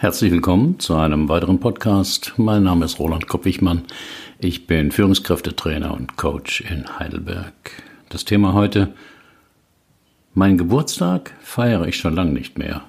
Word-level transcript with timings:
Herzlich 0.00 0.30
willkommen 0.30 0.78
zu 0.78 0.94
einem 0.94 1.28
weiteren 1.28 1.58
Podcast. 1.58 2.34
Mein 2.36 2.62
Name 2.62 2.84
ist 2.84 3.00
Roland 3.00 3.26
Koppichmann. 3.26 3.82
Ich 4.38 4.68
bin 4.68 4.92
Führungskräftetrainer 4.92 5.92
und 5.92 6.16
Coach 6.16 6.60
in 6.60 7.00
Heidelberg. 7.00 7.82
Das 8.08 8.24
Thema 8.24 8.52
heute, 8.52 8.94
mein 10.34 10.56
Geburtstag 10.56 11.34
feiere 11.40 11.88
ich 11.88 11.96
schon 11.96 12.14
lange 12.14 12.30
nicht 12.30 12.58
mehr, 12.58 12.82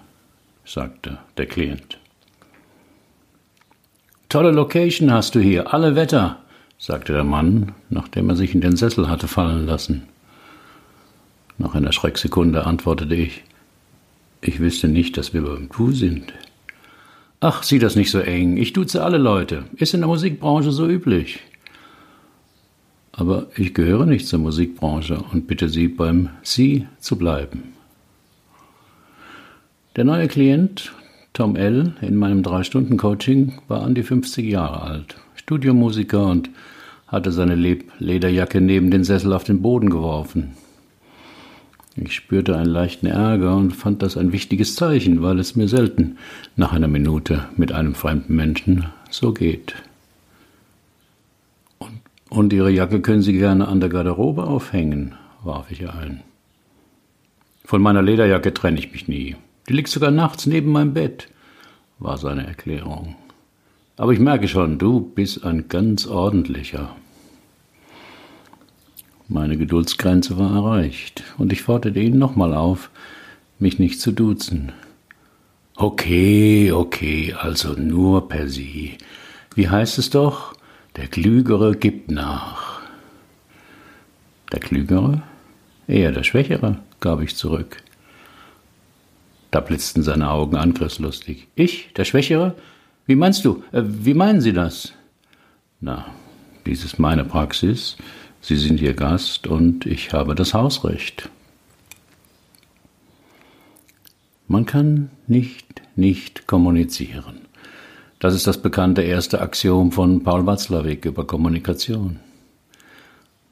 sagte 0.65 1.17
der 1.39 1.47
Klient. 1.47 1.97
Tolle 4.29 4.51
Location 4.51 5.11
hast 5.11 5.33
du 5.33 5.39
hier, 5.39 5.73
alle 5.73 5.95
Wetter, 5.95 6.37
sagte 6.77 7.13
der 7.13 7.23
Mann, 7.23 7.71
nachdem 7.89 8.29
er 8.29 8.35
sich 8.35 8.53
in 8.53 8.61
den 8.61 8.75
Sessel 8.75 9.09
hatte 9.09 9.27
fallen 9.27 9.65
lassen. 9.65 10.03
Nach 11.57 11.73
einer 11.73 11.91
Schrecksekunde 11.91 12.67
antwortete 12.67 13.15
ich, 13.15 13.43
ich 14.41 14.59
wüsste 14.59 14.87
nicht, 14.87 15.17
dass 15.17 15.33
wir 15.33 15.41
beim 15.41 15.69
Du 15.69 15.91
sind. 15.91 16.33
Ach, 17.41 17.63
sieh 17.63 17.79
das 17.79 17.95
nicht 17.95 18.11
so 18.11 18.19
eng. 18.19 18.57
Ich 18.57 18.73
duze 18.73 19.01
alle 19.01 19.17
Leute. 19.17 19.63
Ist 19.77 19.93
in 19.93 20.01
der 20.01 20.09
Musikbranche 20.09 20.71
so 20.71 20.87
üblich. 20.87 21.39
Aber 23.13 23.47
ich 23.55 23.73
gehöre 23.73 24.05
nicht 24.05 24.27
zur 24.27 24.39
Musikbranche 24.39 25.23
und 25.31 25.47
bitte 25.47 25.69
Sie 25.69 25.87
beim 25.87 26.29
Sie 26.43 26.87
zu 26.99 27.17
bleiben. 27.17 27.73
Der 29.95 30.03
neue 30.03 30.27
Klient, 30.27 30.93
Tom 31.33 31.55
L., 31.55 31.93
in 32.01 32.15
meinem 32.17 32.43
Drei-Stunden-Coaching 32.43 33.59
war 33.67 33.83
an 33.83 33.95
die 33.95 34.03
50 34.03 34.45
Jahre 34.45 34.81
alt, 34.81 35.15
Studiomusiker 35.35 36.27
und 36.27 36.49
hatte 37.07 37.31
seine 37.31 37.55
Lederjacke 37.55 38.61
neben 38.61 38.91
den 38.91 39.03
Sessel 39.03 39.33
auf 39.33 39.45
den 39.45 39.61
Boden 39.61 39.89
geworfen. 39.89 40.55
Ich 42.01 42.15
spürte 42.15 42.55
einen 42.55 42.69
leichten 42.69 43.07
Ärger 43.07 43.57
und 43.57 43.71
fand 43.71 44.01
das 44.01 44.15
ein 44.15 44.31
wichtiges 44.31 44.75
Zeichen, 44.75 45.21
weil 45.21 45.37
es 45.37 45.57
mir 45.57 45.67
selten 45.67 46.17
nach 46.55 46.71
einer 46.71 46.87
Minute 46.87 47.49
mit 47.57 47.73
einem 47.73 47.93
fremden 47.93 48.35
Menschen 48.35 48.85
so 49.09 49.33
geht. 49.33 49.75
Und, 51.77 51.99
und 52.29 52.53
Ihre 52.53 52.71
Jacke 52.71 53.01
können 53.01 53.21
Sie 53.21 53.33
gerne 53.33 53.67
an 53.67 53.81
der 53.81 53.89
Garderobe 53.89 54.45
aufhängen, 54.45 55.15
warf 55.43 55.71
ich 55.71 55.89
ein. 55.89 56.21
Von 57.65 57.81
meiner 57.81 58.01
Lederjacke 58.01 58.53
trenne 58.53 58.79
ich 58.79 58.93
mich 58.93 59.09
nie. 59.09 59.35
Die 59.67 59.73
liegt 59.73 59.89
sogar 59.89 60.11
nachts 60.11 60.45
neben 60.45 60.71
meinem 60.71 60.93
Bett, 60.93 61.27
war 61.99 62.17
seine 62.17 62.47
Erklärung. 62.47 63.15
Aber 63.97 64.13
ich 64.13 64.19
merke 64.19 64.47
schon, 64.47 64.77
du 64.77 65.01
bist 65.01 65.43
ein 65.43 65.67
ganz 65.67 66.07
ordentlicher. 66.07 66.95
Meine 69.31 69.57
Geduldsgrenze 69.57 70.39
war 70.39 70.55
erreicht, 70.55 71.23
und 71.37 71.53
ich 71.53 71.61
forderte 71.61 71.99
ihn 71.99 72.17
nochmal 72.17 72.55
auf, 72.55 72.89
mich 73.59 73.77
nicht 73.77 74.01
zu 74.01 74.11
duzen. 74.11 74.71
Okay, 75.75 76.71
okay, 76.71 77.35
also 77.39 77.73
nur 77.73 78.27
per 78.27 78.49
Sie. 78.49 78.97
Wie 79.53 79.69
heißt 79.69 79.99
es 79.99 80.09
doch? 80.09 80.55
Der 80.95 81.05
Klügere 81.05 81.75
gibt 81.75 82.09
nach. 82.09 82.81
Der 84.51 84.59
Klügere? 84.59 85.21
Eher 85.87 86.11
der 86.11 86.23
Schwächere, 86.23 86.79
gab 86.99 87.21
ich 87.21 87.35
zurück. 87.35 87.77
Da 89.51 89.59
blitzten 89.59 90.01
seine 90.01 90.31
Augen 90.31 90.55
angriffslustig. 90.55 91.47
Ich, 91.53 91.93
der 91.93 92.05
Schwächere? 92.05 92.55
Wie 93.05 93.15
meinst 93.15 93.45
du? 93.45 93.63
Äh, 93.71 93.83
wie 93.85 94.15
meinen 94.15 94.41
Sie 94.41 94.53
das? 94.53 94.93
Na, 95.81 96.07
dies 96.65 96.83
ist 96.83 96.97
meine 96.97 97.25
Praxis. 97.25 97.95
Sie 98.41 98.55
sind 98.55 98.81
Ihr 98.81 98.93
Gast 98.93 99.47
und 99.47 99.85
ich 99.85 100.13
habe 100.13 100.35
das 100.35 100.53
Hausrecht. 100.53 101.29
Man 104.47 104.65
kann 104.65 105.11
nicht 105.27 105.81
nicht 105.95 106.47
kommunizieren. 106.47 107.41
Das 108.19 108.33
ist 108.33 108.47
das 108.47 108.61
bekannte 108.61 109.01
erste 109.01 109.41
Axiom 109.41 109.91
von 109.91 110.23
Paul 110.23 110.45
Watzlawick 110.45 111.05
über 111.05 111.27
Kommunikation. 111.27 112.19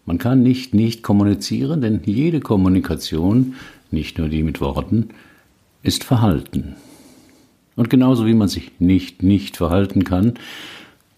Man 0.05 0.17
kann 0.17 0.41
nicht 0.41 0.73
nicht 0.73 1.03
kommunizieren, 1.03 1.81
denn 1.81 2.01
jede 2.05 2.39
Kommunikation, 2.39 3.55
nicht 3.91 4.17
nur 4.17 4.29
die 4.29 4.43
mit 4.43 4.61
Worten, 4.61 5.09
ist 5.83 6.03
Verhalten. 6.03 6.75
Und 7.75 7.89
genauso 7.89 8.25
wie 8.25 8.33
man 8.33 8.47
sich 8.47 8.71
nicht 8.79 9.21
nicht 9.21 9.57
verhalten 9.57 10.03
kann, 10.03 10.33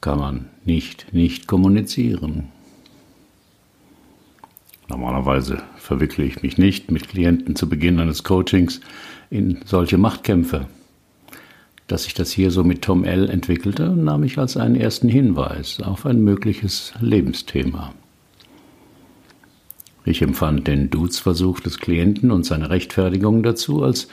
kann 0.02 0.20
man 0.20 0.46
nicht 0.66 1.14
nicht 1.14 1.48
kommunizieren. 1.48 2.50
Normalerweise 4.90 5.62
verwickle 5.78 6.26
ich 6.26 6.42
mich 6.42 6.58
nicht 6.58 6.90
mit 6.92 7.08
Klienten 7.08 7.56
zu 7.56 7.70
Beginn 7.70 8.00
eines 8.00 8.24
Coachings 8.24 8.82
in 9.30 9.60
solche 9.64 10.00
Machtkämpfe. 10.00 10.68
Dass 11.86 12.04
sich 12.04 12.16
das 12.16 12.32
hier 12.32 12.50
so 12.50 12.64
mit 12.64 12.82
Tom 12.82 13.04
L. 13.04 13.30
entwickelte, 13.30 13.90
nahm 13.90 14.24
ich 14.24 14.40
als 14.40 14.58
einen 14.58 14.76
ersten 14.76 15.08
Hinweis 15.08 15.80
auf 15.82 16.06
ein 16.08 16.24
mögliches 16.24 16.94
Lebensthema. 17.02 17.94
Ich 20.06 20.24
empfand 20.24 20.68
den 20.68 20.90
Duzversuch 20.90 21.60
des 21.60 21.78
Klienten 21.78 22.32
und 22.32 22.44
seine 22.44 22.72
Rechtfertigung 22.72 23.44
dazu 23.44 23.84
als 23.84 24.08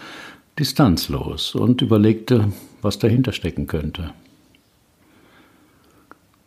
distanzlos 0.58 1.54
und 1.54 1.80
überlegte, 1.80 2.52
was 2.82 2.98
dahinter 2.98 3.32
stecken 3.32 3.66
könnte. 3.66 4.12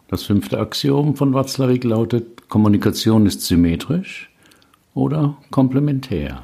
Das 0.10 0.24
fünfte 0.24 0.60
Axiom 0.60 1.16
von 1.16 1.36
Watzlawick 1.36 1.84
lautet, 1.84 2.50
Kommunikation 2.50 3.28
ist 3.28 3.42
symmetrisch 3.42 4.32
oder 4.96 5.38
komplementär. 5.52 6.42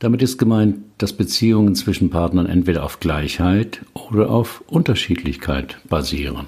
Damit 0.00 0.20
ist 0.20 0.36
gemeint, 0.36 0.78
dass 0.98 1.12
Beziehungen 1.12 1.76
zwischen 1.76 2.10
Partnern 2.10 2.46
entweder 2.46 2.82
auf 2.82 2.98
Gleichheit 2.98 3.82
oder 3.94 4.28
auf 4.28 4.64
Unterschiedlichkeit 4.66 5.78
basieren. 5.88 6.46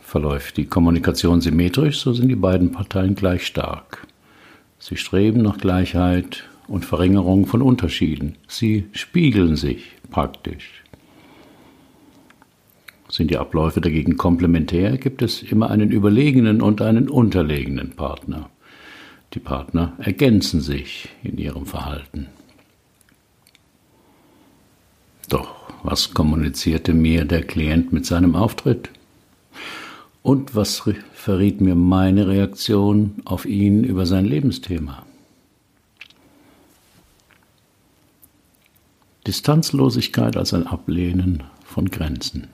Verläuft 0.00 0.58
die 0.58 0.66
Kommunikation 0.66 1.40
symmetrisch, 1.40 1.98
so 1.98 2.12
sind 2.12 2.28
die 2.28 2.36
beiden 2.36 2.70
Parteien 2.70 3.16
gleich 3.16 3.44
stark. 3.44 4.06
Sie 4.78 4.96
streben 4.96 5.42
nach 5.42 5.58
Gleichheit 5.58 6.44
und 6.68 6.84
Verringerung 6.84 7.46
von 7.46 7.62
Unterschieden. 7.62 8.36
Sie 8.46 8.86
spiegeln 8.92 9.56
sich 9.56 9.96
praktisch. 10.10 10.81
Sind 13.12 13.30
die 13.30 13.36
Abläufe 13.36 13.82
dagegen 13.82 14.16
komplementär, 14.16 14.96
gibt 14.96 15.20
es 15.20 15.42
immer 15.42 15.68
einen 15.68 15.90
überlegenen 15.90 16.62
und 16.62 16.80
einen 16.80 17.10
unterlegenen 17.10 17.90
Partner. 17.90 18.48
Die 19.34 19.38
Partner 19.38 19.92
ergänzen 19.98 20.62
sich 20.62 21.10
in 21.22 21.36
ihrem 21.36 21.66
Verhalten. 21.66 22.28
Doch 25.28 25.54
was 25.82 26.14
kommunizierte 26.14 26.94
mir 26.94 27.26
der 27.26 27.42
Klient 27.42 27.92
mit 27.92 28.06
seinem 28.06 28.34
Auftritt? 28.34 28.88
Und 30.22 30.54
was 30.54 30.82
verriet 31.12 31.60
mir 31.60 31.74
meine 31.74 32.28
Reaktion 32.28 33.16
auf 33.26 33.44
ihn 33.44 33.84
über 33.84 34.06
sein 34.06 34.24
Lebensthema? 34.24 35.04
Distanzlosigkeit 39.26 40.38
als 40.38 40.54
ein 40.54 40.66
Ablehnen 40.66 41.42
von 41.62 41.90
Grenzen. 41.90 42.48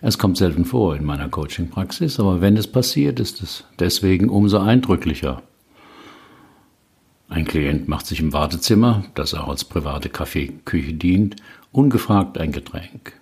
Es 0.00 0.18
kommt 0.18 0.36
selten 0.36 0.64
vor 0.64 0.96
in 0.96 1.04
meiner 1.04 1.28
Coaching-Praxis, 1.28 2.18
aber 2.20 2.40
wenn 2.40 2.56
es 2.56 2.66
passiert, 2.66 3.20
ist 3.20 3.42
es 3.42 3.64
deswegen 3.78 4.28
umso 4.28 4.58
eindrücklicher. 4.58 5.42
Ein 7.28 7.46
Klient 7.46 7.88
macht 7.88 8.06
sich 8.06 8.20
im 8.20 8.32
Wartezimmer, 8.32 9.04
das 9.14 9.34
auch 9.34 9.48
als 9.48 9.64
private 9.64 10.08
Kaffeeküche 10.08 10.94
dient, 10.94 11.36
ungefragt 11.72 12.38
ein 12.38 12.52
Getränk. 12.52 13.12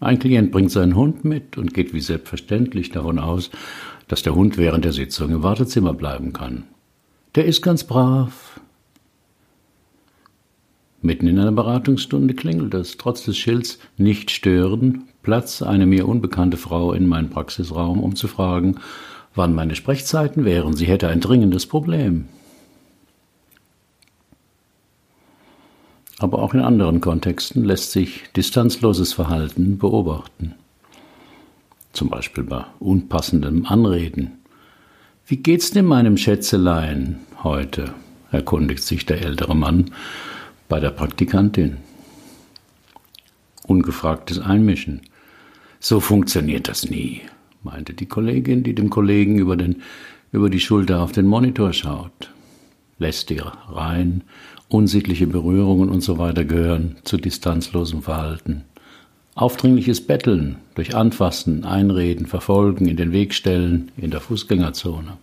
Ein 0.00 0.18
Klient 0.18 0.52
bringt 0.52 0.70
seinen 0.70 0.94
Hund 0.94 1.24
mit 1.24 1.58
und 1.58 1.74
geht 1.74 1.92
wie 1.92 2.00
selbstverständlich 2.00 2.90
davon 2.90 3.18
aus, 3.18 3.50
dass 4.06 4.22
der 4.22 4.34
Hund 4.34 4.56
während 4.56 4.84
der 4.84 4.92
Sitzung 4.92 5.30
im 5.30 5.42
Wartezimmer 5.42 5.92
bleiben 5.92 6.32
kann. 6.32 6.64
Der 7.34 7.44
ist 7.44 7.62
ganz 7.62 7.84
brav, 7.84 8.60
Mitten 11.00 11.28
in 11.28 11.38
einer 11.38 11.52
Beratungsstunde 11.52 12.34
klingelt 12.34 12.74
es, 12.74 12.96
trotz 12.96 13.24
des 13.24 13.36
Schilds 13.36 13.78
nicht 13.96 14.30
stören, 14.30 15.04
Platz 15.22 15.62
eine 15.62 15.86
mir 15.86 16.08
unbekannte 16.08 16.56
Frau 16.56 16.92
in 16.92 17.06
meinen 17.06 17.30
Praxisraum, 17.30 18.02
um 18.02 18.16
zu 18.16 18.26
fragen, 18.26 18.76
wann 19.34 19.54
meine 19.54 19.76
Sprechzeiten 19.76 20.44
wären. 20.44 20.74
Sie 20.74 20.86
hätte 20.86 21.08
ein 21.08 21.20
dringendes 21.20 21.66
Problem. 21.66 22.26
Aber 26.18 26.40
auch 26.40 26.52
in 26.52 26.60
anderen 26.60 27.00
Kontexten 27.00 27.64
lässt 27.64 27.92
sich 27.92 28.24
distanzloses 28.34 29.12
Verhalten 29.12 29.78
beobachten. 29.78 30.54
Zum 31.92 32.08
Beispiel 32.08 32.42
bei 32.42 32.64
unpassendem 32.80 33.66
Anreden. 33.66 34.38
Wie 35.26 35.36
geht's 35.36 35.70
denn 35.70 35.84
meinem 35.84 36.16
Schätzelein 36.16 37.20
heute? 37.44 37.94
erkundigt 38.30 38.82
sich 38.82 39.06
der 39.06 39.22
ältere 39.22 39.56
Mann 39.56 39.90
bei 40.68 40.80
der 40.80 40.90
Praktikantin. 40.90 41.78
Ungefragtes 43.66 44.38
Einmischen. 44.38 45.00
So 45.80 46.00
funktioniert 46.00 46.68
das 46.68 46.90
nie, 46.90 47.22
meinte 47.62 47.94
die 47.94 48.06
Kollegin, 48.06 48.62
die 48.62 48.74
dem 48.74 48.90
Kollegen 48.90 49.38
über, 49.38 49.56
den, 49.56 49.82
über 50.32 50.50
die 50.50 50.60
Schulter 50.60 51.00
auf 51.00 51.12
den 51.12 51.26
Monitor 51.26 51.72
schaut. 51.72 52.32
Lästereien, 52.98 54.24
unsittliche 54.68 55.26
Berührungen 55.26 55.90
usw. 55.90 56.32
So 56.34 56.44
gehören 56.44 56.96
zu 57.04 57.16
distanzlosem 57.16 58.02
Verhalten. 58.02 58.64
Aufdringliches 59.34 60.04
Betteln 60.04 60.56
durch 60.74 60.96
Anfassen, 60.96 61.64
Einreden, 61.64 62.26
Verfolgen, 62.26 62.88
in 62.88 62.96
den 62.96 63.12
Weg 63.12 63.34
stellen, 63.34 63.92
in 63.96 64.10
der 64.10 64.20
Fußgängerzone. 64.20 65.16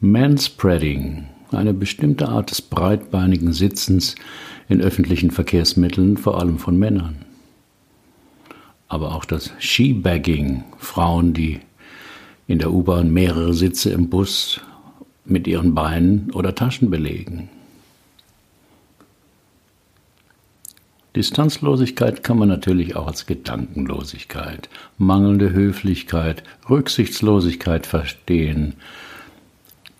Manspreading, 0.00 1.26
eine 1.52 1.74
bestimmte 1.74 2.28
Art 2.28 2.50
des 2.50 2.62
breitbeinigen 2.62 3.52
Sitzens 3.52 4.14
in 4.68 4.80
öffentlichen 4.80 5.30
Verkehrsmitteln, 5.30 6.16
vor 6.16 6.38
allem 6.38 6.58
von 6.58 6.78
Männern. 6.78 7.24
Aber 8.88 9.14
auch 9.14 9.24
das 9.24 9.52
Shebagging, 9.58 10.64
Frauen, 10.78 11.32
die 11.32 11.60
in 12.46 12.58
der 12.58 12.72
U-Bahn 12.72 13.12
mehrere 13.12 13.54
Sitze 13.54 13.90
im 13.90 14.08
Bus 14.10 14.60
mit 15.24 15.46
ihren 15.46 15.74
Beinen 15.74 16.30
oder 16.32 16.54
Taschen 16.54 16.90
belegen. 16.90 17.48
Distanzlosigkeit 21.16 22.22
kann 22.22 22.38
man 22.38 22.48
natürlich 22.48 22.94
auch 22.94 23.08
als 23.08 23.26
Gedankenlosigkeit, 23.26 24.68
mangelnde 24.96 25.52
Höflichkeit, 25.52 26.44
Rücksichtslosigkeit 26.68 27.86
verstehen. 27.86 28.74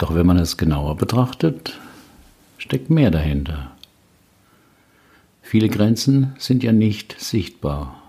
Doch 0.00 0.14
wenn 0.14 0.26
man 0.26 0.38
es 0.38 0.56
genauer 0.56 0.96
betrachtet, 0.96 1.78
steckt 2.56 2.88
mehr 2.88 3.10
dahinter. 3.10 3.72
Viele 5.42 5.68
Grenzen 5.68 6.34
sind 6.38 6.62
ja 6.62 6.72
nicht 6.72 7.20
sichtbar. 7.20 8.02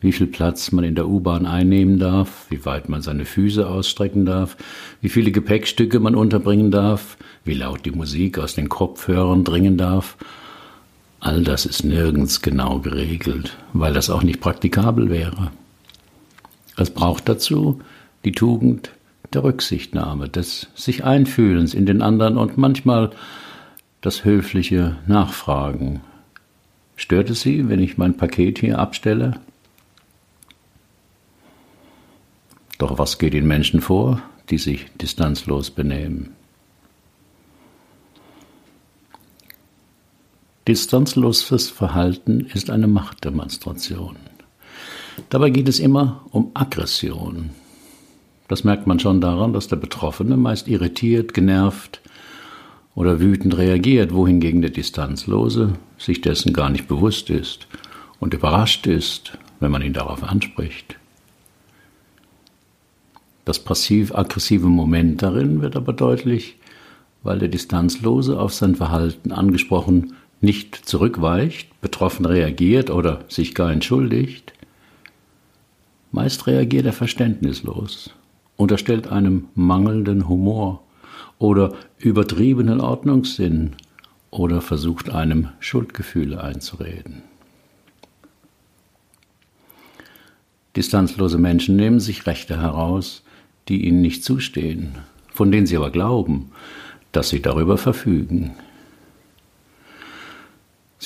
Wie 0.00 0.12
viel 0.12 0.26
Platz 0.26 0.72
man 0.72 0.84
in 0.84 0.94
der 0.94 1.08
U-Bahn 1.08 1.44
einnehmen 1.44 1.98
darf, 1.98 2.46
wie 2.48 2.64
weit 2.64 2.88
man 2.88 3.02
seine 3.02 3.26
Füße 3.26 3.68
ausstrecken 3.68 4.24
darf, 4.24 4.56
wie 5.02 5.10
viele 5.10 5.30
Gepäckstücke 5.30 6.00
man 6.00 6.14
unterbringen 6.14 6.70
darf, 6.70 7.18
wie 7.44 7.54
laut 7.54 7.84
die 7.84 7.90
Musik 7.90 8.38
aus 8.38 8.54
den 8.54 8.70
Kopfhörern 8.70 9.44
dringen 9.44 9.76
darf 9.76 10.16
All 11.20 11.42
das 11.42 11.66
ist 11.66 11.84
nirgends 11.84 12.40
genau 12.40 12.78
geregelt, 12.78 13.56
weil 13.72 13.92
das 13.92 14.10
auch 14.10 14.22
nicht 14.22 14.40
praktikabel 14.40 15.10
wäre. 15.10 15.50
Es 16.76 16.90
braucht 16.90 17.28
dazu 17.28 17.80
die 18.24 18.32
Tugend 18.32 18.90
der 19.32 19.44
Rücksichtnahme, 19.44 20.28
des 20.28 20.68
sich 20.74 21.04
Einfühlens 21.04 21.74
in 21.74 21.86
den 21.86 22.02
anderen 22.02 22.36
und 22.36 22.56
manchmal 22.56 23.10
das 24.00 24.24
höfliche 24.24 24.96
Nachfragen. 25.06 26.00
Stört 26.96 27.30
es 27.30 27.40
Sie, 27.40 27.68
wenn 27.68 27.80
ich 27.80 27.98
mein 27.98 28.16
Paket 28.16 28.58
hier 28.58 28.78
abstelle? 28.78 29.38
Doch 32.78 32.98
was 32.98 33.18
geht 33.18 33.34
den 33.34 33.46
Menschen 33.46 33.80
vor, 33.80 34.22
die 34.50 34.58
sich 34.58 34.86
distanzlos 35.00 35.70
benehmen? 35.70 36.30
Distanzloses 40.68 41.70
Verhalten 41.70 42.40
ist 42.40 42.70
eine 42.70 42.88
Machtdemonstration. 42.88 44.16
Dabei 45.30 45.50
geht 45.50 45.68
es 45.68 45.78
immer 45.78 46.24
um 46.32 46.50
Aggression. 46.54 47.50
Das 48.48 48.64
merkt 48.64 48.86
man 48.86 48.98
schon 48.98 49.20
daran, 49.20 49.52
dass 49.52 49.68
der 49.68 49.76
Betroffene 49.76 50.36
meist 50.36 50.68
irritiert, 50.68 51.34
genervt 51.34 52.00
oder 52.94 53.20
wütend 53.20 53.56
reagiert, 53.56 54.14
wohingegen 54.14 54.62
der 54.62 54.70
Distanzlose 54.70 55.74
sich 55.98 56.20
dessen 56.20 56.52
gar 56.52 56.70
nicht 56.70 56.88
bewusst 56.88 57.30
ist 57.30 57.66
und 58.20 58.34
überrascht 58.34 58.86
ist, 58.86 59.36
wenn 59.60 59.70
man 59.70 59.82
ihn 59.82 59.92
darauf 59.92 60.22
anspricht. 60.22 60.96
Das 63.44 63.58
passiv-aggressive 63.60 64.66
Moment 64.66 65.22
darin 65.22 65.62
wird 65.62 65.76
aber 65.76 65.92
deutlich, 65.92 66.56
weil 67.22 67.38
der 67.38 67.48
Distanzlose 67.48 68.38
auf 68.38 68.52
sein 68.52 68.74
Verhalten 68.74 69.32
angesprochen 69.32 70.14
nicht 70.40 70.74
zurückweicht, 70.74 71.80
betroffen 71.80 72.26
reagiert 72.26 72.90
oder 72.90 73.24
sich 73.28 73.54
gar 73.54 73.70
entschuldigt. 73.72 74.52
Meist 76.12 76.46
reagiert 76.46 76.86
er 76.86 76.92
verständnislos, 76.92 78.10
unterstellt 78.56 79.08
einem 79.08 79.48
mangelnden 79.54 80.28
Humor 80.28 80.82
oder 81.38 81.74
übertriebenen 81.98 82.80
Ordnungssinn 82.80 83.76
oder 84.30 84.60
versucht 84.60 85.10
einem 85.10 85.48
Schuldgefühle 85.60 86.42
einzureden. 86.42 87.22
Distanzlose 90.76 91.38
Menschen 91.38 91.76
nehmen 91.76 92.00
sich 92.00 92.26
Rechte 92.26 92.60
heraus, 92.60 93.22
die 93.68 93.86
ihnen 93.86 94.02
nicht 94.02 94.24
zustehen, 94.24 94.96
von 95.32 95.50
denen 95.50 95.66
sie 95.66 95.76
aber 95.76 95.90
glauben, 95.90 96.50
dass 97.12 97.30
sie 97.30 97.40
darüber 97.40 97.78
verfügen. 97.78 98.54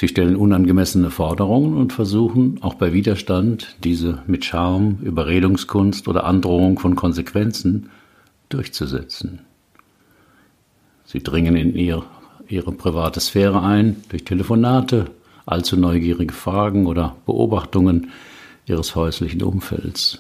Sie 0.01 0.09
stellen 0.09 0.35
unangemessene 0.35 1.11
Forderungen 1.11 1.77
und 1.77 1.93
versuchen 1.93 2.57
auch 2.63 2.73
bei 2.73 2.95
Widerstand 2.95 3.77
diese 3.85 4.23
mit 4.27 4.47
Charme, 4.47 4.97
Überredungskunst 5.03 6.09
oder 6.09 6.25
Androhung 6.25 6.79
von 6.79 6.97
Konsequenzen 6.97 7.91
durchzusetzen. 8.49 9.41
Sie 11.05 11.23
dringen 11.23 11.55
in 11.55 11.75
ihr, 11.77 12.03
ihre 12.49 12.73
private 12.73 13.21
Sphäre 13.21 13.61
ein 13.63 13.97
durch 14.09 14.25
Telefonate, 14.25 15.11
allzu 15.45 15.77
neugierige 15.77 16.33
Fragen 16.33 16.87
oder 16.87 17.17
Beobachtungen 17.27 18.09
ihres 18.65 18.97
häuslichen 18.97 19.43
Umfelds. 19.43 20.19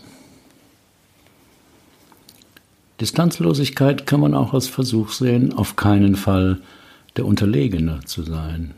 Distanzlosigkeit 3.00 4.06
kann 4.06 4.20
man 4.20 4.34
auch 4.34 4.52
als 4.52 4.68
Versuch 4.68 5.08
sehen, 5.08 5.54
auf 5.54 5.76
keinen 5.76 6.16
Fall 6.16 6.60
der 7.16 7.24
Unterlegene 7.24 8.00
zu 8.04 8.22
sein. 8.24 8.74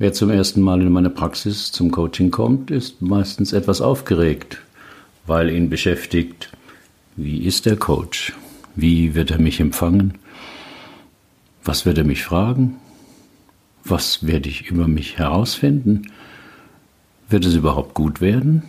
Wer 0.00 0.12
zum 0.12 0.30
ersten 0.30 0.60
Mal 0.60 0.80
in 0.80 0.92
meine 0.92 1.10
Praxis 1.10 1.72
zum 1.72 1.90
Coaching 1.90 2.30
kommt, 2.30 2.70
ist 2.70 3.02
meistens 3.02 3.52
etwas 3.52 3.80
aufgeregt, 3.80 4.58
weil 5.26 5.50
ihn 5.50 5.70
beschäftigt, 5.70 6.52
wie 7.16 7.38
ist 7.42 7.66
der 7.66 7.76
Coach? 7.76 8.32
Wie 8.76 9.16
wird 9.16 9.32
er 9.32 9.40
mich 9.40 9.58
empfangen? 9.58 10.14
Was 11.64 11.84
wird 11.84 11.98
er 11.98 12.04
mich 12.04 12.22
fragen? 12.22 12.76
Was 13.82 14.24
werde 14.24 14.48
ich 14.48 14.70
über 14.70 14.86
mich 14.86 15.18
herausfinden? 15.18 16.12
Wird 17.28 17.44
es 17.44 17.56
überhaupt 17.56 17.94
gut 17.94 18.20
werden? 18.20 18.62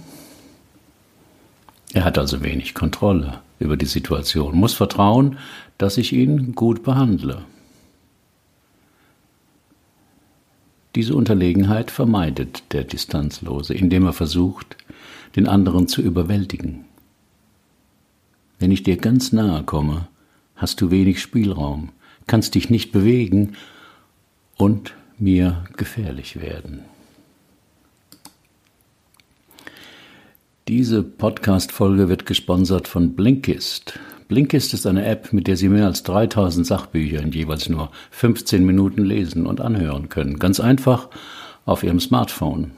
Er 1.94 2.06
hat 2.06 2.18
also 2.18 2.42
wenig 2.42 2.74
Kontrolle 2.74 3.40
über 3.60 3.78
die 3.78 3.86
Situation, 3.86 4.56
muss 4.56 4.74
vertrauen, 4.74 5.38
dass 5.78 6.00
ich 6.00 6.12
ihn 6.12 6.56
gut 6.56 6.82
behandle. 6.82 7.44
Diese 10.96 11.16
Unterlegenheit 11.16 11.92
vermeidet 11.92 12.64
der 12.74 12.84
Distanzlose, 12.84 13.74
indem 13.74 14.06
er 14.06 14.14
versucht, 14.14 14.78
den 15.36 15.48
anderen 15.48 15.88
zu 15.88 16.02
überwältigen. 16.02 16.86
Wenn 18.58 18.72
ich 18.72 18.84
dir 18.84 18.98
ganz 18.98 19.32
nahe 19.32 19.64
komme, 19.64 20.08
hast 20.56 20.82
du 20.82 20.92
wenig 20.92 21.22
Spielraum, 21.22 21.90
kannst 22.28 22.56
dich 22.56 22.70
nicht 22.70 22.92
bewegen 22.92 23.54
und 24.58 24.94
mir 25.18 25.64
gefährlich 25.78 26.42
werden. 26.42 26.82
Diese 30.68 31.02
Podcast-Folge 31.02 32.10
wird 32.10 32.26
gesponsert 32.26 32.88
von 32.88 33.16
Blinkist. 33.16 34.00
Blinkist 34.30 34.76
ist 34.76 34.86
eine 34.86 35.08
App, 35.08 35.34
mit 35.34 35.48
der 35.48 35.58
Sie 35.58 35.70
mehr 35.70 35.88
als 35.88 36.04
3000 36.04 36.66
Sachbücher 36.66 37.20
in 37.20 37.32
jeweils 37.32 37.68
nur 37.68 37.90
15 38.12 38.64
Minuten 38.64 39.04
lesen 39.04 39.48
und 39.48 39.60
anhören 39.60 40.08
können. 40.08 40.38
Ganz 40.38 40.60
einfach 40.60 41.08
auf 41.66 41.82
Ihrem 41.82 42.00
Smartphone. 42.00 42.70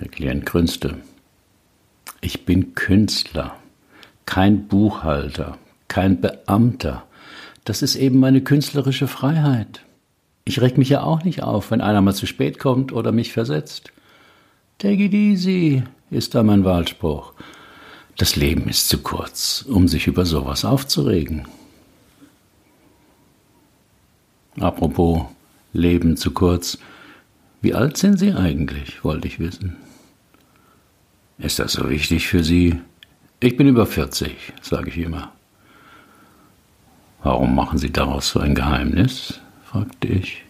Der 0.00 0.08
Klient 0.08 0.44
grünzte. 0.44 0.98
Ich 2.20 2.44
bin 2.44 2.74
Künstler, 2.74 3.56
kein 4.26 4.68
Buchhalter, 4.68 5.56
kein 5.88 6.20
Beamter. 6.20 7.04
Das 7.64 7.82
ist 7.82 7.96
eben 7.96 8.20
meine 8.20 8.42
künstlerische 8.42 9.08
Freiheit. 9.08 9.82
Ich 10.44 10.60
reg 10.60 10.78
mich 10.78 10.90
ja 10.90 11.02
auch 11.02 11.24
nicht 11.24 11.42
auf, 11.42 11.70
wenn 11.70 11.80
einer 11.80 12.02
mal 12.02 12.14
zu 12.14 12.26
spät 12.26 12.58
kommt 12.58 12.92
oder 12.92 13.10
mich 13.10 13.32
versetzt. 13.32 13.92
Take 14.78 15.04
it 15.04 15.14
easy 15.14 15.82
ist 16.10 16.34
da 16.34 16.42
mein 16.42 16.64
Wahlspruch. 16.64 17.32
Das 18.16 18.36
Leben 18.36 18.68
ist 18.68 18.88
zu 18.88 18.98
kurz, 18.98 19.64
um 19.68 19.88
sich 19.88 20.06
über 20.06 20.24
sowas 20.24 20.64
aufzuregen. 20.64 21.48
Apropos 24.58 25.26
Leben 25.76 26.16
zu 26.16 26.32
kurz. 26.32 26.78
Wie 27.60 27.74
alt 27.74 27.96
sind 27.96 28.18
Sie 28.18 28.32
eigentlich, 28.32 29.04
wollte 29.04 29.28
ich 29.28 29.38
wissen. 29.38 29.76
Ist 31.38 31.58
das 31.58 31.72
so 31.72 31.88
wichtig 31.88 32.26
für 32.26 32.42
Sie? 32.42 32.80
Ich 33.40 33.56
bin 33.56 33.68
über 33.68 33.86
40, 33.86 34.34
sage 34.62 34.88
ich 34.88 34.98
immer. 34.98 35.32
Warum 37.22 37.54
machen 37.54 37.78
Sie 37.78 37.92
daraus 37.92 38.30
so 38.30 38.40
ein 38.40 38.54
Geheimnis? 38.54 39.40
fragte 39.64 40.08
ich. 40.08 40.44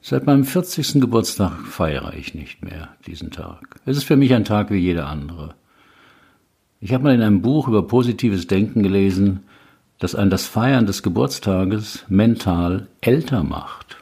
Seit 0.00 0.26
meinem 0.26 0.44
40. 0.44 1.00
Geburtstag 1.00 1.66
feiere 1.66 2.12
ich 2.14 2.34
nicht 2.34 2.62
mehr 2.62 2.88
diesen 3.06 3.30
Tag. 3.30 3.80
Es 3.86 3.96
ist 3.96 4.04
für 4.04 4.16
mich 4.16 4.34
ein 4.34 4.44
Tag 4.44 4.70
wie 4.70 4.78
jeder 4.78 5.06
andere. 5.08 5.54
Ich 6.80 6.92
habe 6.92 7.04
mal 7.04 7.14
in 7.14 7.22
einem 7.22 7.40
Buch 7.40 7.68
über 7.68 7.86
positives 7.86 8.48
Denken 8.48 8.82
gelesen, 8.82 9.44
dass 10.02 10.16
ein 10.16 10.30
das 10.30 10.46
Feiern 10.46 10.84
des 10.84 11.04
Geburtstages 11.04 12.04
mental 12.08 12.88
älter 13.00 13.44
macht. 13.44 13.98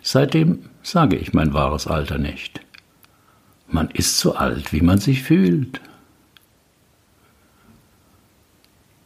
Seitdem 0.00 0.70
sage 0.82 1.16
ich 1.16 1.34
mein 1.34 1.52
wahres 1.52 1.86
Alter 1.86 2.16
nicht. 2.16 2.62
Man 3.68 3.90
ist 3.90 4.18
so 4.18 4.36
alt, 4.36 4.72
wie 4.72 4.80
man 4.80 5.00
sich 5.00 5.22
fühlt. 5.22 5.82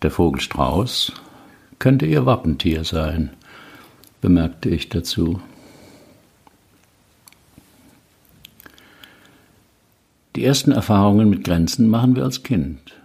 Der 0.03 0.13
Vogelstrauß 0.13 1.13
könnte 1.81 2.07
ihr 2.07 2.25
Wappentier 2.25 2.85
sein, 2.85 3.31
bemerkte 4.21 4.69
ich 4.69 4.89
dazu. 4.89 5.43
Die 10.37 10.45
ersten 10.45 10.71
Erfahrungen 10.71 11.29
mit 11.31 11.43
Grenzen 11.43 11.89
machen 11.89 12.15
wir 12.15 12.23
als 12.23 12.45
Kind. 12.45 12.98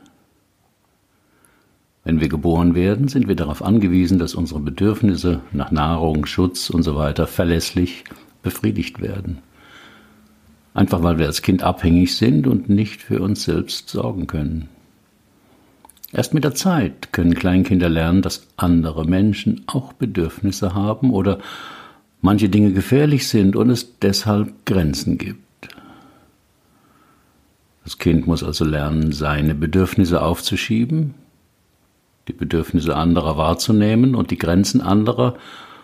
Wenn 2.06 2.20
wir 2.20 2.28
geboren 2.28 2.76
werden, 2.76 3.08
sind 3.08 3.30
wir 3.30 3.36
darauf 3.36 3.64
angewiesen, 3.64 4.20
dass 4.20 4.36
unsere 4.36 4.60
Bedürfnisse 4.60 5.42
nach 5.54 5.72
Nahrung, 5.72 6.26
Schutz 6.26 6.70
usw. 6.70 7.14
So 7.16 7.26
verlässlich 7.26 8.04
befriedigt 8.42 9.02
werden. 9.02 9.40
Einfach 10.74 11.02
weil 11.02 11.18
wir 11.18 11.28
als 11.28 11.42
Kind 11.42 11.64
abhängig 11.64 12.18
sind 12.18 12.46
und 12.46 12.68
nicht 12.68 13.02
für 13.02 13.22
uns 13.22 13.44
selbst 13.44 13.90
sorgen 13.90 14.28
können. 14.28 14.68
Erst 16.12 16.34
mit 16.34 16.44
der 16.44 16.56
Zeit 16.56 17.14
können 17.14 17.36
Kleinkinder 17.36 17.90
lernen, 17.90 18.22
dass 18.22 18.48
andere 18.58 19.06
Menschen 19.06 19.62
auch 19.68 19.94
Bedürfnisse 19.94 20.76
haben 20.76 21.12
oder 21.12 21.40
manche 22.22 22.50
Dinge 22.50 22.74
gefährlich 22.74 23.28
sind 23.28 23.56
und 23.56 23.70
es 23.70 23.98
deshalb 24.00 24.66
Grenzen 24.66 25.18
gibt. 25.18 25.40
Das 27.84 27.98
Kind 27.98 28.28
muss 28.28 28.44
also 28.44 28.66
lernen, 28.66 29.12
seine 29.12 29.56
Bedürfnisse 29.56 30.22
aufzuschieben 30.22 31.14
die 32.28 32.34
Bedürfnisse 32.34 32.96
anderer 32.96 33.38
wahrzunehmen 33.38 34.16
und 34.16 34.32
die 34.32 34.38
Grenzen 34.38 34.82
anderer 34.82 35.36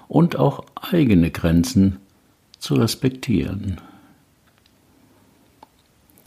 und 0.08 0.38
auch 0.38 0.64
eigene 0.76 1.32
Grenzen 1.32 1.98
zu 2.60 2.76
respektieren. 2.76 3.78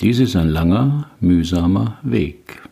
Dies 0.01 0.19
ist 0.19 0.37
ein 0.37 0.49
langer, 0.49 1.11
mühsamer 1.21 1.99
Weg. 2.03 2.63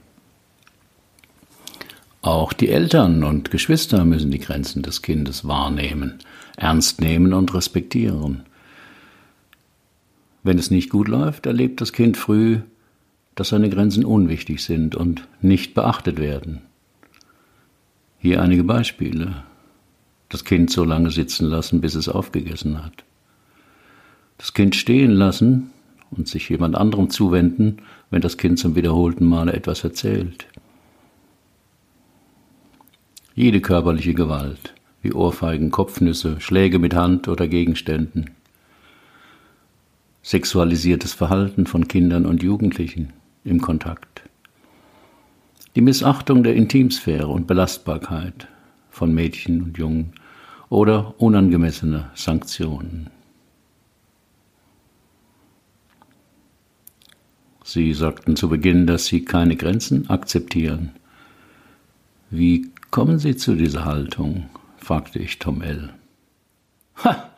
Auch 2.23 2.53
die 2.53 2.69
Eltern 2.69 3.25
und 3.25 3.51
Geschwister 3.51 4.05
müssen 4.05 4.31
die 4.31 4.41
Grenzen 4.41 4.83
des 4.83 5.01
Kindes 5.01 5.47
wahrnehmen, 5.47 6.19
ernst 6.57 7.01
nehmen 7.01 7.33
und 7.33 7.55
respektieren. 7.55 8.45
Wenn 10.43 10.59
es 10.59 10.71
nicht 10.71 10.91
gut 10.91 11.09
läuft, 11.09 11.47
erlebt 11.47 11.81
das 11.81 11.93
Kind 11.93 12.17
früh, 12.17 12.61
dass 13.35 13.51
seine 13.51 13.71
Grenzen 13.71 14.05
unwichtig 14.05 14.63
sind 14.63 14.95
und 14.95 15.27
nicht 15.41 15.75
beachtet 15.75 16.19
werden. 16.19 16.63
Hier 18.23 18.43
einige 18.43 18.65
Beispiele. 18.65 19.45
Das 20.29 20.45
Kind 20.45 20.71
so 20.71 20.85
lange 20.85 21.11
sitzen 21.11 21.47
lassen, 21.47 21.81
bis 21.81 21.95
es 21.95 22.07
aufgegessen 22.07 22.85
hat. 22.85 23.05
Das 24.37 24.53
Kind 24.53 24.77
stehen 24.77 25.11
lassen 25.11 25.71
und 26.11 26.29
sich 26.29 26.51
jemand 26.51 26.77
anderem 26.77 27.09
zuwenden, 27.09 27.79
wenn 28.11 28.21
das 28.21 28.37
Kind 28.37 28.59
zum 28.59 28.77
wiederholten 28.77 29.25
Male 29.25 29.55
etwas 29.55 29.85
erzählt. 29.85 30.47
Jede 33.35 33.63
körperliche 33.63 34.13
Gewalt, 34.13 34.75
wie 35.01 35.15
Ohrfeigen, 35.15 35.71
Kopfnüsse, 35.71 36.43
Schläge 36.43 36.79
mit 36.79 36.95
Hand 36.95 37.27
oder 37.27 37.49
Gegenständen. 37.49 38.31
Sexualisiertes 40.23 41.15
Verhalten 41.15 41.67
von 41.67 41.89
Kindern 41.89 42.27
und 42.27 42.43
Jugendlichen 42.43 43.15
im 43.45 43.63
Kontakt 43.63 44.10
die 45.77 45.81
Missachtung 45.81 46.43
der 46.43 46.55
Intimsphäre 46.55 47.29
und 47.29 47.47
Belastbarkeit 47.47 48.49
von 48.91 49.15
Mädchen 49.15 49.63
und 49.63 49.79
Jungen 49.79 50.13
oder 50.69 51.21
unangemessene 51.21 52.11
Sanktionen. 52.15 53.11
Sie 57.63 57.93
sagten 57.95 58.35
zu 58.35 58.49
Beginn, 58.49 58.87
dass 58.89 59.07
Sie 59.07 59.25
keine 59.25 59.55
Grenzen 59.55 60.11
akzeptieren. 60.11 60.91
Wie 62.31 62.71
kommen 62.91 63.21
Sie 63.21 63.37
zu 63.37 63.55
dieser 63.55 63.85
Haltung? 63.85 64.51
fragte 64.77 65.21
ich 65.21 65.39
Tom 65.39 65.63
L. 65.63 65.91
Ha, 67.05 67.31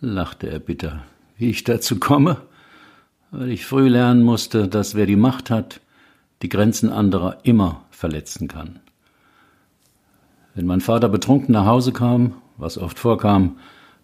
lachte 0.00 0.48
er 0.48 0.60
bitter. 0.60 1.04
Wie 1.36 1.50
ich 1.50 1.64
dazu 1.64 1.98
komme? 1.98 2.40
Weil 3.30 3.50
ich 3.50 3.66
früh 3.66 3.88
lernen 3.88 4.22
musste, 4.22 4.66
dass 4.66 4.94
wer 4.94 5.06
die 5.06 5.16
Macht 5.16 5.50
hat, 5.50 5.80
die 6.42 6.48
Grenzen 6.48 6.90
anderer 6.90 7.38
immer 7.42 7.84
verletzen 7.90 8.48
kann. 8.48 8.80
Wenn 10.54 10.66
mein 10.66 10.80
Vater 10.80 11.08
betrunken 11.08 11.52
nach 11.52 11.66
Hause 11.66 11.92
kam, 11.92 12.34
was 12.56 12.78
oft 12.78 12.98
vorkam, 12.98 13.58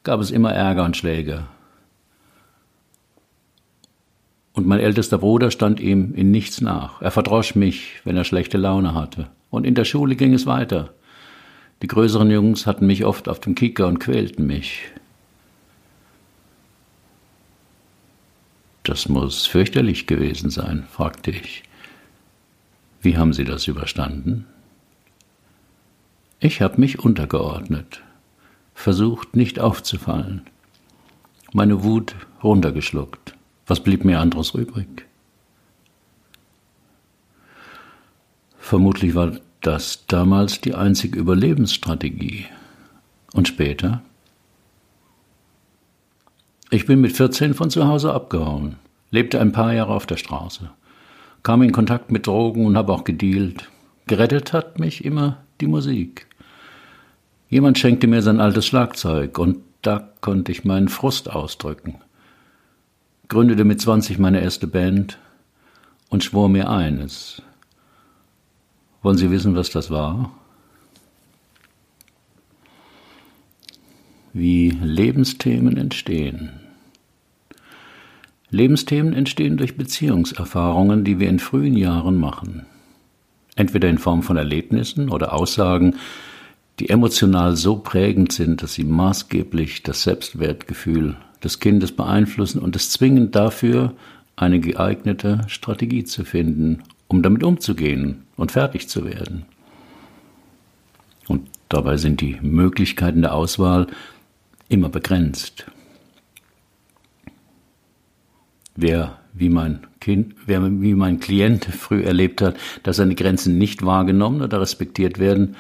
gab 0.04 0.20
es 0.20 0.30
immer 0.30 0.52
Ärger 0.52 0.84
und 0.84 0.96
Schläge. 0.96 1.44
Und 4.52 4.66
mein 4.66 4.80
ältester 4.80 5.18
Bruder 5.18 5.50
stand 5.50 5.80
ihm 5.80 6.14
in 6.14 6.30
nichts 6.30 6.60
nach. 6.60 7.02
Er 7.02 7.10
verdrosch 7.10 7.54
mich, 7.54 8.00
wenn 8.04 8.16
er 8.16 8.24
schlechte 8.24 8.56
Laune 8.56 8.94
hatte. 8.94 9.28
Und 9.50 9.66
in 9.66 9.74
der 9.74 9.84
Schule 9.84 10.16
ging 10.16 10.32
es 10.32 10.46
weiter. 10.46 10.94
Die 11.82 11.88
größeren 11.88 12.30
Jungs 12.30 12.66
hatten 12.66 12.86
mich 12.86 13.04
oft 13.04 13.28
auf 13.28 13.38
dem 13.38 13.54
Kicker 13.54 13.86
und 13.86 13.98
quälten 13.98 14.46
mich. 14.46 14.84
Das 18.82 19.08
muss 19.10 19.46
fürchterlich 19.46 20.06
gewesen 20.06 20.48
sein, 20.48 20.86
fragte 20.90 21.32
ich. 21.32 21.65
Wie 23.06 23.16
haben 23.16 23.32
Sie 23.32 23.44
das 23.44 23.68
überstanden? 23.68 24.46
Ich 26.40 26.60
habe 26.60 26.80
mich 26.80 26.98
untergeordnet, 26.98 28.02
versucht 28.75 29.36
nicht 29.36 29.60
aufzufallen, 29.60 30.42
meine 31.52 31.84
Wut 31.84 32.16
runtergeschluckt, 32.42 33.36
Was 33.68 33.78
blieb 33.78 34.04
mir 34.04 34.18
anderes 34.18 34.54
übrig? 34.54 35.06
Vermutlich 38.58 39.14
war 39.14 39.38
das 39.60 40.06
damals 40.08 40.60
die 40.60 40.75
einzige 40.75 41.20
Überlebensstrategie. 41.20 42.46
Und 43.34 43.46
später? 43.46 44.02
Ich 46.70 46.86
bin 46.86 47.00
mit 47.00 47.12
14 47.12 47.54
von 47.54 47.70
zu 47.70 47.86
Hause 47.86 48.12
abgehauen, 48.12 48.75
lebte 49.12 49.40
ein 49.40 49.52
paar 49.52 49.72
Jahre 49.72 49.94
auf 49.94 50.06
der 50.06 50.16
Straße, 50.16 50.72
kam 51.46 51.62
in 51.62 51.70
Kontakt 51.70 52.10
mit 52.10 52.26
Drogen 52.26 52.66
und 52.66 52.76
habe 52.76 52.92
auch 52.92 53.04
gedealt. 53.04 53.70
Gerettet 54.08 54.52
hat 54.52 54.80
mich 54.80 55.04
immer 55.04 55.44
die 55.60 55.68
Musik. 55.68 56.26
Jemand 57.48 57.78
schenkte 57.78 58.08
mir 58.08 58.20
sein 58.20 58.40
altes 58.40 58.66
Schlagzeug 58.66 59.38
und 59.38 59.58
da 59.80 60.10
konnte 60.22 60.50
ich 60.50 60.64
meinen 60.64 60.88
Frust 60.88 61.30
ausdrücken. 61.30 62.00
Gründete 63.28 63.62
mit 63.62 63.80
20 63.80 64.18
meine 64.18 64.40
erste 64.40 64.66
Band 64.66 65.20
und 66.08 66.24
schwor 66.24 66.48
mir 66.48 66.68
eines. 66.68 67.40
Wollen 69.02 69.16
Sie 69.16 69.30
wissen, 69.30 69.54
was 69.54 69.70
das 69.70 69.88
war? 69.88 70.32
Wie 74.32 74.70
Lebensthemen 74.70 75.76
entstehen. 75.76 76.65
Lebensthemen 78.56 79.12
entstehen 79.12 79.56
durch 79.56 79.76
Beziehungserfahrungen, 79.76 81.04
die 81.04 81.20
wir 81.20 81.28
in 81.28 81.38
frühen 81.38 81.76
Jahren 81.76 82.16
machen. 82.16 82.66
Entweder 83.54 83.88
in 83.88 83.98
Form 83.98 84.22
von 84.22 84.36
Erlebnissen 84.36 85.10
oder 85.10 85.32
Aussagen, 85.32 85.96
die 86.78 86.88
emotional 86.88 87.56
so 87.56 87.76
prägend 87.76 88.32
sind, 88.32 88.62
dass 88.62 88.75
sie 88.75 88.84
maßgeblich 88.84 89.82
das 89.82 90.02
Selbstwertgefühl 90.02 91.16
des 91.44 91.60
Kindes 91.60 91.92
beeinflussen 91.92 92.58
und 92.58 92.76
es 92.76 92.90
zwingen 92.90 93.30
dafür, 93.30 93.92
eine 94.36 94.60
geeignete 94.60 95.42
Strategie 95.48 96.04
zu 96.04 96.25
finden, 96.25 96.82
um 97.08 97.22
damit 97.22 97.44
umzugehen 97.44 98.25
und 98.36 98.52
fertig 98.52 98.88
zu 98.88 99.04
werden. 99.04 99.44
Und 101.28 101.48
dabei 101.68 101.96
sind 101.96 102.20
die 102.20 102.38
Möglichkeiten 102.42 103.22
der 103.22 103.34
Auswahl 103.34 103.86
immer 104.68 104.88
begrenzt. 104.88 105.66
Wer 108.76 109.18
wie 109.33 109.49
mein 109.49 109.80
Kind, 110.00 110.35
wer 110.47 110.62
wie 110.62 110.95
mein 110.95 111.21
Klient 111.21 111.64
früh 111.64 112.02
erlebt 112.02 112.40
hat, 112.42 112.56
dass 112.83 112.97
seine 112.97 113.14
Grenzen 113.14 113.59
nicht 113.59 113.85
wahrgenommen 113.85 114.42
oder 114.42 114.61
respektiert 114.61 115.18
werden, 115.18 115.56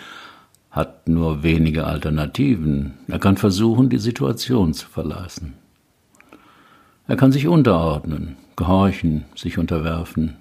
hat 0.70 1.08
nur 1.08 1.42
wenige 1.42 1.84
Alternativen. 1.84 2.94
Er 3.08 3.18
kann 3.18 3.36
versuchen, 3.36 3.88
die 3.88 3.98
Situation 3.98 4.74
zu 4.74 4.86
verlassen. 4.86 5.54
Er 7.08 7.16
kann 7.16 7.32
sich 7.32 7.48
unterordnen, 7.48 8.36
gehorchen, 8.56 9.24
sich 9.34 9.58
unterwerfen. 9.58 10.36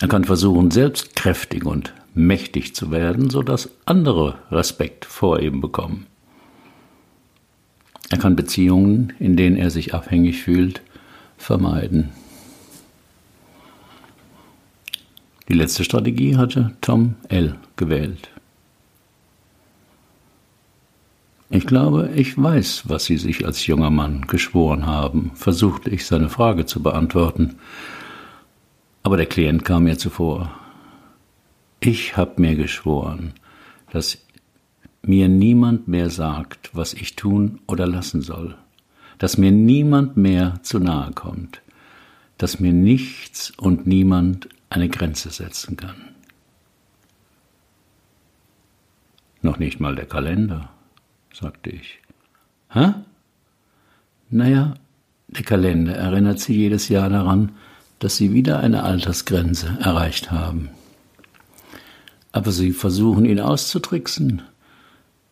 Er 0.00 0.08
kann 0.08 0.24
versuchen, 0.24 0.70
selbst 0.70 1.14
kräftig 1.16 1.64
und 1.66 1.92
mächtig 2.14 2.74
zu 2.74 2.90
werden, 2.90 3.30
sodass 3.30 3.70
andere 3.84 4.36
Respekt 4.50 5.04
vor 5.04 5.40
ihm 5.40 5.60
bekommen. 5.60 6.06
Er 8.10 8.18
kann 8.18 8.36
Beziehungen, 8.36 9.12
in 9.18 9.36
denen 9.36 9.56
er 9.56 9.70
sich 9.70 9.94
abhängig 9.94 10.42
fühlt, 10.42 10.82
vermeiden. 11.42 12.10
Die 15.48 15.54
letzte 15.54 15.84
Strategie 15.84 16.36
hatte 16.36 16.72
Tom 16.80 17.16
L. 17.28 17.56
gewählt. 17.76 18.30
Ich 21.50 21.66
glaube, 21.66 22.10
ich 22.14 22.40
weiß, 22.42 22.84
was 22.86 23.04
Sie 23.04 23.18
sich 23.18 23.44
als 23.44 23.66
junger 23.66 23.90
Mann 23.90 24.22
geschworen 24.26 24.86
haben, 24.86 25.32
versuchte 25.34 25.90
ich 25.90 26.06
seine 26.06 26.30
Frage 26.30 26.64
zu 26.64 26.82
beantworten. 26.82 27.56
Aber 29.02 29.18
der 29.18 29.26
Klient 29.26 29.64
kam 29.64 29.84
mir 29.84 29.98
zuvor. 29.98 30.50
Ich 31.80 32.16
habe 32.16 32.40
mir 32.40 32.54
geschworen, 32.54 33.34
dass 33.90 34.16
mir 35.02 35.28
niemand 35.28 35.88
mehr 35.88 36.08
sagt, 36.08 36.70
was 36.72 36.94
ich 36.94 37.16
tun 37.16 37.60
oder 37.66 37.86
lassen 37.86 38.22
soll, 38.22 38.56
dass 39.22 39.38
mir 39.38 39.52
niemand 39.52 40.16
mehr 40.16 40.58
zu 40.64 40.80
nahe 40.80 41.12
kommt, 41.12 41.62
dass 42.38 42.58
mir 42.58 42.72
nichts 42.72 43.52
und 43.56 43.86
niemand 43.86 44.48
eine 44.68 44.88
Grenze 44.88 45.30
setzen 45.30 45.76
kann. 45.76 45.94
Noch 49.40 49.60
nicht 49.60 49.78
mal 49.78 49.94
der 49.94 50.06
Kalender 50.06 50.70
sagte 51.32 51.70
ich. 51.70 52.00
Hä? 52.70 52.94
Naja, 54.28 54.74
der 55.28 55.44
Kalender 55.44 55.94
erinnert 55.94 56.40
Sie 56.40 56.54
jedes 56.54 56.88
Jahr 56.88 57.08
daran, 57.08 57.52
dass 58.00 58.16
Sie 58.16 58.32
wieder 58.32 58.58
eine 58.58 58.82
Altersgrenze 58.82 59.78
erreicht 59.80 60.32
haben. 60.32 60.70
Aber 62.32 62.50
Sie 62.50 62.72
versuchen 62.72 63.24
ihn 63.24 63.38
auszutricksen, 63.38 64.42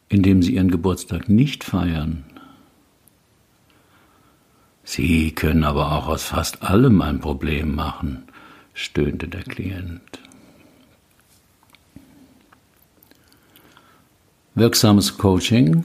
indem 0.08 0.44
Sie 0.44 0.54
Ihren 0.54 0.70
Geburtstag 0.70 1.28
nicht 1.28 1.64
feiern. 1.64 2.24
Sie 4.84 5.32
können 5.32 5.64
aber 5.64 5.92
auch 5.92 6.08
aus 6.08 6.24
fast 6.24 6.62
allem 6.62 7.00
ein 7.02 7.20
Problem 7.20 7.74
machen, 7.74 8.24
stöhnte 8.74 9.28
der 9.28 9.42
Klient. 9.42 10.20
Wirksames 14.54 15.16
Coaching 15.16 15.84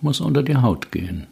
muss 0.00 0.20
unter 0.20 0.42
die 0.42 0.56
Haut 0.56 0.92
gehen. 0.92 1.26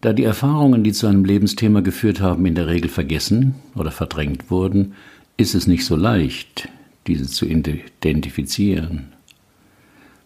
Da 0.00 0.12
die 0.12 0.22
Erfahrungen, 0.22 0.84
die 0.84 0.92
zu 0.92 1.08
einem 1.08 1.24
Lebensthema 1.24 1.80
geführt 1.80 2.20
haben, 2.20 2.46
in 2.46 2.54
der 2.54 2.68
Regel 2.68 2.88
vergessen 2.88 3.56
oder 3.74 3.90
verdrängt 3.90 4.48
wurden, 4.50 4.94
ist 5.36 5.54
es 5.54 5.66
nicht 5.66 5.84
so 5.84 5.96
leicht, 5.96 6.68
diese 7.08 7.26
zu 7.26 7.46
identifizieren. 7.46 9.12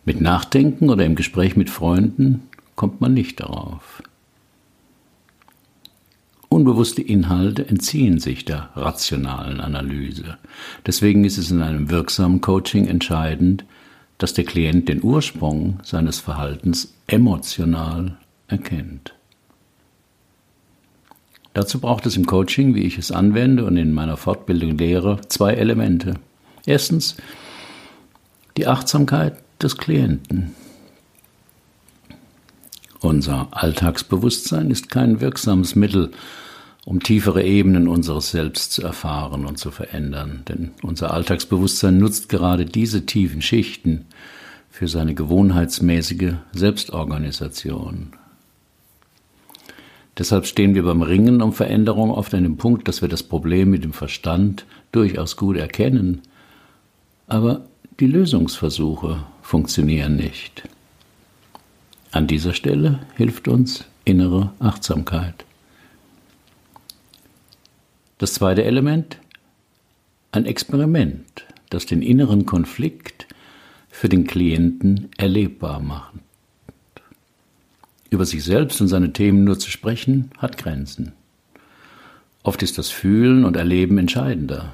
Mit 0.05 0.21
Nachdenken 0.21 0.91
oder 0.91 1.07
im 1.07 1.15
Gespräch 1.15 1.57
mit 1.57 1.71
Freunden 1.71 2.43
kommt 2.77 3.01
man 3.01 3.15
nicht 3.15 3.41
darauf. 3.41 4.03
Unbewusste 6.53 7.01
Inhalte 7.01 7.67
entziehen 7.67 8.19
sich 8.19 8.45
der 8.45 8.69
rationalen 8.77 9.59
Analyse. 9.59 10.37
Deswegen 10.87 11.25
ist 11.25 11.39
es 11.39 11.51
in 11.51 11.63
einem 11.63 11.89
wirksamen 11.89 12.43
Coaching 12.43 12.89
entscheidend, 12.89 13.65
dass 14.19 14.35
der 14.35 14.45
Klient 14.45 14.87
den 14.87 15.03
Ursprung 15.03 15.81
seines 15.83 16.21
Verhaltens 16.21 16.93
emotional 17.07 18.19
erkennt. 18.49 19.15
Dazu 21.55 21.81
braucht 21.81 22.05
es 22.05 22.19
im 22.19 22.27
Coaching, 22.27 22.75
wie 22.75 22.83
ich 22.83 22.99
es 22.99 23.11
anwende 23.11 23.65
und 23.65 23.79
in 23.79 23.95
meiner 23.95 24.19
Fortbildung 24.19 24.77
lehre, 24.77 25.23
zwei 25.29 25.55
Elemente. 25.55 26.17
Erstens 26.67 27.17
die 28.59 28.67
Achtsamkeit 28.67 29.39
des 29.63 29.79
Klienten. 29.79 30.55
Unser 33.01 33.49
Alltagsbewusstsein 33.53 34.71
ist 34.71 34.91
kein 34.91 35.23
wirksames 35.23 35.77
Mittel, 35.77 36.13
um 36.85 37.01
tiefere 37.01 37.43
Ebenen 37.43 37.87
unseres 37.89 38.31
Selbst 38.31 38.73
zu 38.73 38.83
erfahren 38.83 39.47
und 39.47 39.59
zu 39.59 39.71
verändern. 39.71 40.43
Denn 40.49 40.73
unser 40.83 41.13
Alltagsbewusstsein 41.13 41.99
nutzt 41.99 42.29
gerade 42.29 42.65
diese 42.65 43.07
tiefen 43.07 43.43
Schichten 43.43 44.07
für 44.71 44.89
seine 44.89 45.15
gewohnheitsmäßige 45.15 46.35
Selbstorganisation. 46.53 48.15
Deshalb 50.19 50.47
stehen 50.47 50.75
wir 50.75 50.83
beim 50.83 51.03
Ringen 51.03 51.41
um 51.41 51.53
Veränderung 51.53 52.11
oft 52.11 52.35
an 52.35 52.43
dem 52.43 52.57
Punkt, 52.57 52.87
dass 52.89 53.01
wir 53.01 53.09
das 53.09 53.23
Problem 53.23 53.71
mit 53.71 53.85
dem 53.85 53.93
Verstand 53.93 54.67
durchaus 54.91 55.37
gut 55.37 55.57
erkennen, 55.57 56.21
aber 57.29 57.65
die 57.99 58.07
Lösungsversuche 58.07 59.25
funktionieren 59.41 60.17
nicht. 60.17 60.65
An 62.11 62.27
dieser 62.27 62.53
Stelle 62.53 63.01
hilft 63.17 63.49
uns 63.49 63.85
innere 64.05 64.53
Achtsamkeit. 64.59 65.47
Das 68.23 68.35
zweite 68.35 68.63
Element, 68.63 69.19
ein 70.31 70.47
Experiment, 70.47 71.45
das 71.71 71.87
den 71.87 72.03
inneren 72.03 72.47
Konflikt 72.47 73.27
für 73.91 74.09
den 74.09 74.29
Klienten 74.29 75.09
erlebbar 75.17 75.81
macht. 75.81 76.15
Über 78.11 78.25
sich 78.25 78.45
selbst 78.45 78.81
und 78.81 78.87
seine 78.87 79.13
Themen 79.13 79.43
nur 79.43 79.59
zu 79.59 79.73
sprechen, 79.73 80.31
hat 80.39 80.57
Grenzen. 80.57 81.15
Oft 82.45 82.63
ist 82.63 82.79
das 82.79 82.91
Fühlen 82.91 83.45
und 83.45 83.57
Erleben 83.57 83.99
entscheidender. 83.99 84.73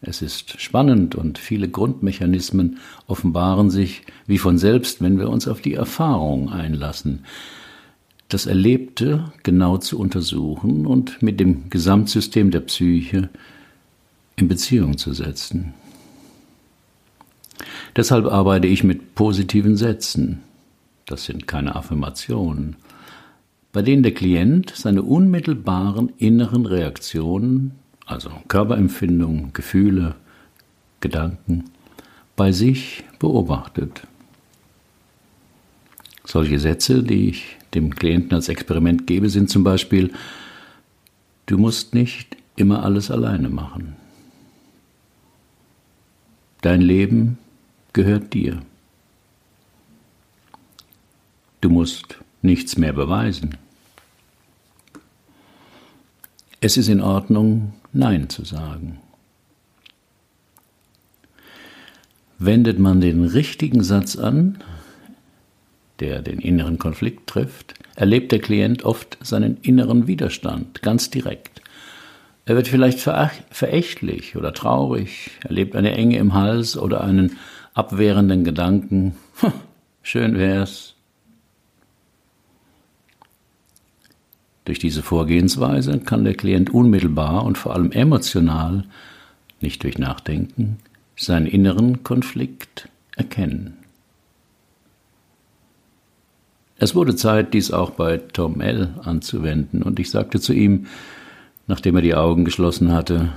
Es 0.00 0.22
ist 0.22 0.58
spannend 0.58 1.14
und 1.14 1.36
viele 1.36 1.68
Grundmechanismen 1.68 2.78
offenbaren 3.06 3.68
sich 3.68 4.04
wie 4.26 4.38
von 4.38 4.56
selbst, 4.56 5.02
wenn 5.02 5.18
wir 5.18 5.28
uns 5.28 5.48
auf 5.48 5.60
die 5.60 5.74
Erfahrung 5.74 6.48
einlassen, 6.48 7.26
das 8.28 8.46
Erlebte 8.46 9.32
genau 9.42 9.78
zu 9.78 9.98
untersuchen 9.98 10.86
und 10.86 11.22
mit 11.22 11.40
dem 11.40 11.70
Gesamtsystem 11.70 12.50
der 12.50 12.60
Psyche 12.60 13.28
in 14.36 14.48
Beziehung 14.48 14.98
zu 14.98 15.12
setzen. 15.12 15.74
Deshalb 17.96 18.26
arbeite 18.26 18.66
ich 18.66 18.82
mit 18.82 19.14
positiven 19.14 19.76
Sätzen. 19.76 20.40
Das 21.06 21.24
sind 21.24 21.46
keine 21.46 21.76
Affirmationen. 21.76 22.76
bei 23.74 23.82
denen 23.82 24.04
der 24.04 24.14
Klient 24.14 24.72
seine 24.74 25.02
unmittelbaren 25.02 26.12
inneren 26.18 26.64
Reaktionen, 26.64 27.72
also 28.06 28.30
Körperempfindungen, 28.46 29.52
Gefühle, 29.52 30.14
Gedanken, 31.00 31.64
bei 32.36 32.52
sich 32.52 33.02
beobachtet. 33.18 34.06
Solche 36.24 36.60
Sätze, 36.60 37.02
die 37.02 37.30
ich 37.30 37.58
dem 37.74 37.94
Klienten 37.94 38.34
als 38.34 38.48
Experiment 38.48 39.06
gebe, 39.06 39.28
sind 39.28 39.50
zum 39.50 39.64
Beispiel, 39.64 40.12
du 41.46 41.58
musst 41.58 41.94
nicht 41.94 42.36
immer 42.56 42.82
alles 42.84 43.10
alleine 43.10 43.48
machen. 43.48 43.96
Dein 46.60 46.80
Leben 46.80 47.38
gehört 47.92 48.32
dir. 48.32 48.62
Du 51.60 51.68
musst 51.70 52.18
nichts 52.42 52.76
mehr 52.76 52.92
beweisen. 52.92 53.56
Es 56.60 56.76
ist 56.76 56.88
in 56.88 57.00
Ordnung, 57.00 57.74
Nein 57.92 58.28
zu 58.28 58.44
sagen. 58.44 58.98
Wendet 62.38 62.78
man 62.78 63.00
den 63.00 63.24
richtigen 63.24 63.84
Satz 63.84 64.16
an, 64.16 64.58
der 66.00 66.22
den 66.22 66.38
inneren 66.38 66.78
Konflikt 66.78 67.28
trifft, 67.28 67.74
erlebt 67.96 68.32
der 68.32 68.40
Klient 68.40 68.84
oft 68.84 69.18
seinen 69.22 69.58
inneren 69.62 70.06
Widerstand 70.06 70.82
ganz 70.82 71.10
direkt. 71.10 71.62
Er 72.46 72.56
wird 72.56 72.68
vielleicht 72.68 73.00
verächtlich 73.00 74.36
oder 74.36 74.52
traurig, 74.52 75.30
erlebt 75.42 75.76
eine 75.76 75.92
Enge 75.92 76.18
im 76.18 76.34
Hals 76.34 76.76
oder 76.76 77.02
einen 77.02 77.38
abwehrenden 77.72 78.44
Gedanken. 78.44 79.14
Schön 80.02 80.36
wär's. 80.36 80.94
Durch 84.66 84.78
diese 84.78 85.02
Vorgehensweise 85.02 85.98
kann 86.00 86.24
der 86.24 86.34
Klient 86.34 86.70
unmittelbar 86.70 87.44
und 87.44 87.58
vor 87.58 87.74
allem 87.74 87.92
emotional, 87.92 88.84
nicht 89.60 89.82
durch 89.82 89.98
Nachdenken, 89.98 90.78
seinen 91.16 91.46
inneren 91.46 92.02
Konflikt 92.02 92.88
erkennen. 93.16 93.83
Es 96.84 96.94
wurde 96.94 97.16
Zeit, 97.16 97.54
dies 97.54 97.70
auch 97.70 97.92
bei 97.92 98.18
Tom 98.18 98.60
L. 98.60 98.92
anzuwenden, 99.04 99.82
und 99.82 99.98
ich 99.98 100.10
sagte 100.10 100.38
zu 100.38 100.52
ihm, 100.52 100.84
nachdem 101.66 101.96
er 101.96 102.02
die 102.02 102.14
Augen 102.14 102.44
geschlossen 102.44 102.92
hatte 102.92 103.32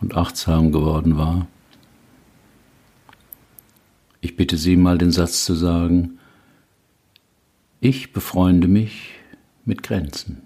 und 0.00 0.16
achtsam 0.16 0.72
geworden 0.72 1.18
war, 1.18 1.46
ich 4.22 4.34
bitte 4.34 4.56
Sie 4.56 4.76
mal 4.76 4.96
den 4.96 5.10
Satz 5.10 5.44
zu 5.44 5.52
sagen, 5.52 6.18
ich 7.82 8.14
befreunde 8.14 8.66
mich 8.66 9.10
mit 9.66 9.82
Grenzen. 9.82 10.40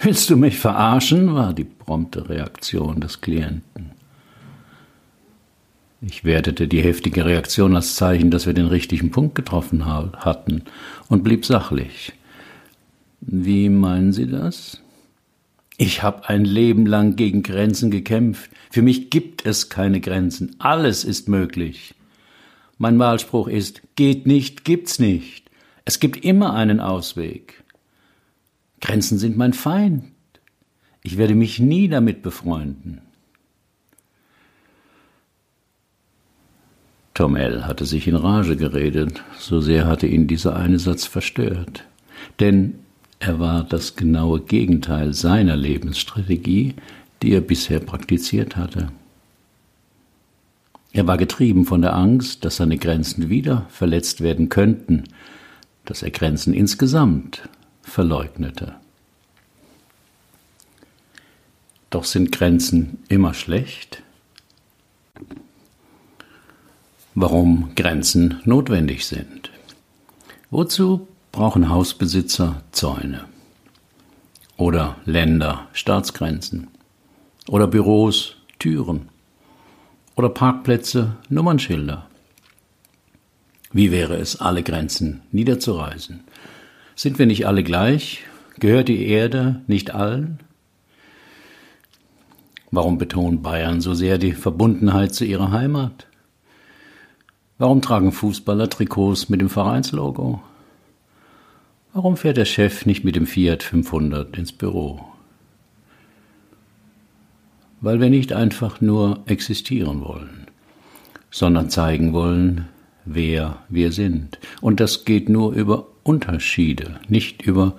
Willst 0.00 0.28
du 0.30 0.36
mich 0.36 0.58
verarschen? 0.58 1.32
war 1.32 1.54
die 1.54 1.62
prompte 1.62 2.28
Reaktion 2.28 3.00
des 3.00 3.20
Klienten. 3.20 3.92
Ich 6.02 6.24
wertete 6.24 6.68
die 6.68 6.82
heftige 6.82 7.24
Reaktion 7.24 7.74
als 7.74 7.94
Zeichen, 7.94 8.30
dass 8.30 8.46
wir 8.46 8.52
den 8.52 8.66
richtigen 8.66 9.10
Punkt 9.10 9.34
getroffen 9.34 9.86
hatten 9.86 10.62
und 11.08 11.24
blieb 11.24 11.46
sachlich. 11.46 12.12
Wie 13.20 13.70
meinen 13.70 14.12
Sie 14.12 14.26
das? 14.26 14.82
Ich 15.78 16.02
habe 16.02 16.28
ein 16.28 16.44
Leben 16.44 16.86
lang 16.86 17.16
gegen 17.16 17.42
Grenzen 17.42 17.90
gekämpft. 17.90 18.50
Für 18.70 18.82
mich 18.82 19.10
gibt 19.10 19.46
es 19.46 19.68
keine 19.68 20.00
Grenzen. 20.00 20.56
Alles 20.58 21.04
ist 21.04 21.28
möglich. 21.28 21.94
Mein 22.78 22.98
Wahlspruch 22.98 23.48
ist, 23.48 23.82
geht 23.96 24.26
nicht, 24.26 24.64
gibt's 24.64 24.98
nicht. 24.98 25.50
Es 25.86 25.98
gibt 25.98 26.24
immer 26.24 26.54
einen 26.54 26.80
Ausweg. 26.80 27.64
Grenzen 28.80 29.18
sind 29.18 29.36
mein 29.36 29.54
Feind. 29.54 30.04
Ich 31.02 31.16
werde 31.16 31.34
mich 31.34 31.58
nie 31.58 31.88
damit 31.88 32.22
befreunden. 32.22 33.00
Tom 37.16 37.34
L. 37.34 37.66
hatte 37.66 37.86
sich 37.86 38.06
in 38.06 38.14
Rage 38.14 38.56
geredet, 38.56 39.22
so 39.38 39.62
sehr 39.62 39.86
hatte 39.86 40.06
ihn 40.06 40.26
dieser 40.26 40.54
eine 40.54 40.78
Satz 40.78 41.06
verstört. 41.06 41.84
Denn 42.40 42.74
er 43.20 43.40
war 43.40 43.64
das 43.64 43.96
genaue 43.96 44.40
Gegenteil 44.42 45.14
seiner 45.14 45.56
Lebensstrategie, 45.56 46.74
die 47.22 47.32
er 47.32 47.40
bisher 47.40 47.80
praktiziert 47.80 48.58
hatte. 48.58 48.90
Er 50.92 51.06
war 51.06 51.16
getrieben 51.16 51.64
von 51.64 51.80
der 51.80 51.94
Angst, 51.94 52.44
dass 52.44 52.56
seine 52.56 52.76
Grenzen 52.76 53.30
wieder 53.30 53.64
verletzt 53.70 54.20
werden 54.20 54.50
könnten, 54.50 55.04
dass 55.86 56.02
er 56.02 56.10
Grenzen 56.10 56.52
insgesamt 56.52 57.48
verleugnete. 57.80 58.74
Doch 61.88 62.04
sind 62.04 62.30
Grenzen 62.30 62.98
immer 63.08 63.32
schlecht? 63.32 64.02
Warum 67.16 67.70
Grenzen 67.74 68.40
notwendig 68.44 69.06
sind. 69.06 69.50
Wozu 70.50 71.08
brauchen 71.32 71.70
Hausbesitzer 71.70 72.62
Zäune? 72.70 73.24
Oder 74.58 74.96
Länder 75.06 75.66
Staatsgrenzen? 75.72 76.68
Oder 77.48 77.66
Büros 77.66 78.36
Türen? 78.58 79.08
Oder 80.14 80.28
Parkplätze 80.28 81.16
Nummernschilder? 81.30 82.06
Wie 83.72 83.90
wäre 83.90 84.16
es, 84.16 84.40
alle 84.40 84.62
Grenzen 84.62 85.22
niederzureißen? 85.32 86.22
Sind 86.94 87.18
wir 87.18 87.26
nicht 87.26 87.46
alle 87.46 87.64
gleich? 87.64 88.24
Gehört 88.58 88.88
die 88.88 89.06
Erde 89.06 89.62
nicht 89.66 89.90
allen? 89.90 90.40
Warum 92.70 92.98
betont 92.98 93.42
Bayern 93.42 93.80
so 93.80 93.94
sehr 93.94 94.18
die 94.18 94.32
Verbundenheit 94.32 95.14
zu 95.14 95.24
ihrer 95.24 95.50
Heimat? 95.50 96.06
Warum 97.58 97.80
tragen 97.80 98.12
Fußballer 98.12 98.68
Trikots 98.68 99.30
mit 99.30 99.40
dem 99.40 99.48
Vereinslogo? 99.48 100.42
Warum 101.94 102.18
fährt 102.18 102.36
der 102.36 102.44
Chef 102.44 102.84
nicht 102.84 103.02
mit 103.02 103.16
dem 103.16 103.26
Fiat 103.26 103.62
500 103.62 104.36
ins 104.36 104.52
Büro? 104.52 105.00
Weil 107.80 107.98
wir 107.98 108.10
nicht 108.10 108.34
einfach 108.34 108.82
nur 108.82 109.22
existieren 109.24 110.02
wollen, 110.02 110.48
sondern 111.30 111.70
zeigen 111.70 112.12
wollen, 112.12 112.68
wer 113.06 113.56
wir 113.70 113.90
sind. 113.90 114.38
Und 114.60 114.78
das 114.78 115.06
geht 115.06 115.30
nur 115.30 115.54
über 115.54 115.86
Unterschiede, 116.02 117.00
nicht 117.08 117.40
über 117.40 117.76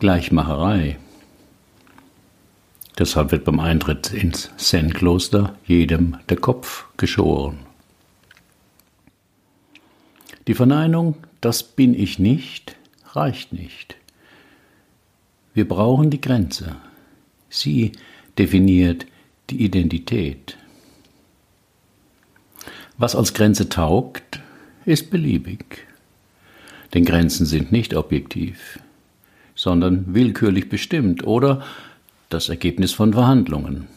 Gleichmacherei. 0.00 0.98
Deshalb 2.98 3.30
wird 3.30 3.44
beim 3.44 3.60
Eintritt 3.60 4.12
ins 4.12 4.50
Zen-Kloster 4.56 5.54
jedem 5.64 6.16
der 6.28 6.36
Kopf 6.38 6.86
geschoren. 6.96 7.69
Die 10.46 10.54
Verneinung, 10.54 11.16
das 11.40 11.62
bin 11.62 11.94
ich 11.94 12.18
nicht, 12.18 12.76
reicht 13.12 13.52
nicht. 13.52 13.96
Wir 15.52 15.68
brauchen 15.68 16.10
die 16.10 16.20
Grenze. 16.20 16.76
Sie 17.48 17.92
definiert 18.38 19.06
die 19.50 19.64
Identität. 19.64 20.56
Was 22.96 23.16
als 23.16 23.34
Grenze 23.34 23.68
taugt, 23.68 24.40
ist 24.84 25.10
beliebig. 25.10 25.86
Denn 26.94 27.04
Grenzen 27.04 27.46
sind 27.46 27.72
nicht 27.72 27.94
objektiv, 27.94 28.78
sondern 29.54 30.14
willkürlich 30.14 30.68
bestimmt 30.68 31.24
oder 31.24 31.62
das 32.28 32.48
Ergebnis 32.48 32.92
von 32.92 33.12
Verhandlungen. 33.12 33.88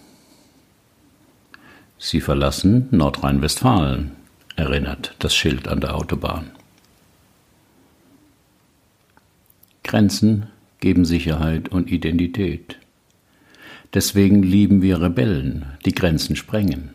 Sie 1.97 2.21
verlassen 2.21 2.87
Nordrhein-Westfalen 2.91 4.22
erinnert 4.55 5.15
das 5.19 5.35
Schild 5.35 5.67
an 5.67 5.81
der 5.81 5.95
Autobahn. 5.95 6.51
Grenzen 9.83 10.47
geben 10.79 11.05
Sicherheit 11.05 11.69
und 11.69 11.91
Identität. 11.91 12.77
Deswegen 13.93 14.41
lieben 14.41 14.81
wir 14.81 15.01
Rebellen, 15.01 15.65
die 15.85 15.93
Grenzen 15.93 16.35
sprengen. 16.35 16.89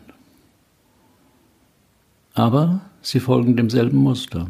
Aber 2.33 2.81
sie 3.01 3.19
folgen 3.19 3.55
demselben 3.55 3.97
Muster. 3.97 4.49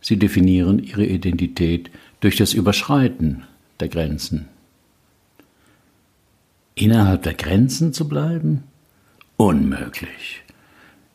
Sie 0.00 0.18
definieren 0.18 0.80
ihre 0.80 1.06
Identität 1.06 1.90
durch 2.20 2.36
das 2.36 2.52
Überschreiten 2.52 3.44
der 3.78 3.88
Grenzen. 3.88 4.48
Innerhalb 6.74 7.22
der 7.22 7.34
Grenzen 7.34 7.92
zu 7.92 8.08
bleiben? 8.08 8.64
Unmöglich. 9.36 10.42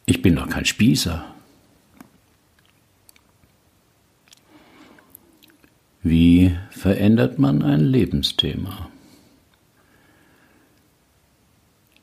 Ich 0.09 0.21
bin 0.21 0.37
doch 0.37 0.47
kein 0.47 0.63
Spießer. 0.63 1.23
Wie 6.01 6.55
verändert 6.71 7.37
man 7.39 7.61
ein 7.61 7.81
Lebensthema? 7.81 8.89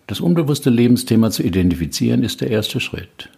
Das 0.07 0.21
unbewusste 0.21 0.69
Lebensthema 0.69 1.31
zu 1.31 1.43
identifizieren 1.43 2.23
ist 2.23 2.43
der 2.43 2.51
erste 2.51 2.79
Schritt. 2.79 3.31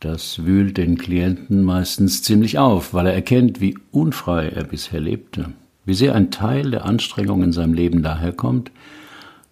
Das 0.00 0.46
wühlt 0.46 0.78
den 0.78 0.96
Klienten 0.96 1.64
meistens 1.64 2.22
ziemlich 2.22 2.56
auf, 2.58 2.94
weil 2.94 3.08
er 3.08 3.14
erkennt, 3.14 3.60
wie 3.60 3.76
unfrei 3.90 4.48
er 4.48 4.64
bisher 4.64 5.00
lebte, 5.00 5.52
wie 5.84 5.92
sehr 5.92 6.14
ein 6.14 6.30
Teil 6.30 6.70
der 6.70 6.86
Anstrengung 6.86 7.42
in 7.42 7.52
seinem 7.52 7.74
Leben 7.74 8.02
daherkommt, 8.02 8.70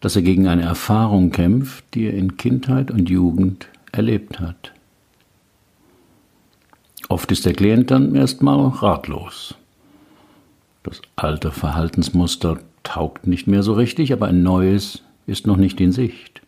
dass 0.00 0.16
er 0.16 0.22
gegen 0.22 0.46
eine 0.46 0.62
Erfahrung 0.62 1.30
kämpft, 1.30 1.85
die 1.94 2.06
er 2.06 2.14
in 2.14 2.37
Kindheit 2.37 2.90
und 2.90 3.09
Jugend 3.09 3.68
erlebt 3.92 4.40
hat. 4.40 4.72
Oft 7.09 7.30
ist 7.32 7.46
der 7.46 7.54
Klient 7.54 7.90
dann 7.90 8.14
erstmal 8.14 8.68
ratlos. 8.68 9.54
Das 10.82 11.00
alte 11.16 11.50
Verhaltensmuster 11.50 12.59
taugt 12.82 13.26
nicht 13.26 13.46
mehr 13.46 13.62
so 13.62 13.74
richtig, 13.74 14.12
aber 14.12 14.26
ein 14.26 14.42
neues 14.42 15.02
ist 15.26 15.46
noch 15.46 15.56
nicht 15.56 15.80
in 15.80 15.92
Sicht. 15.92 16.42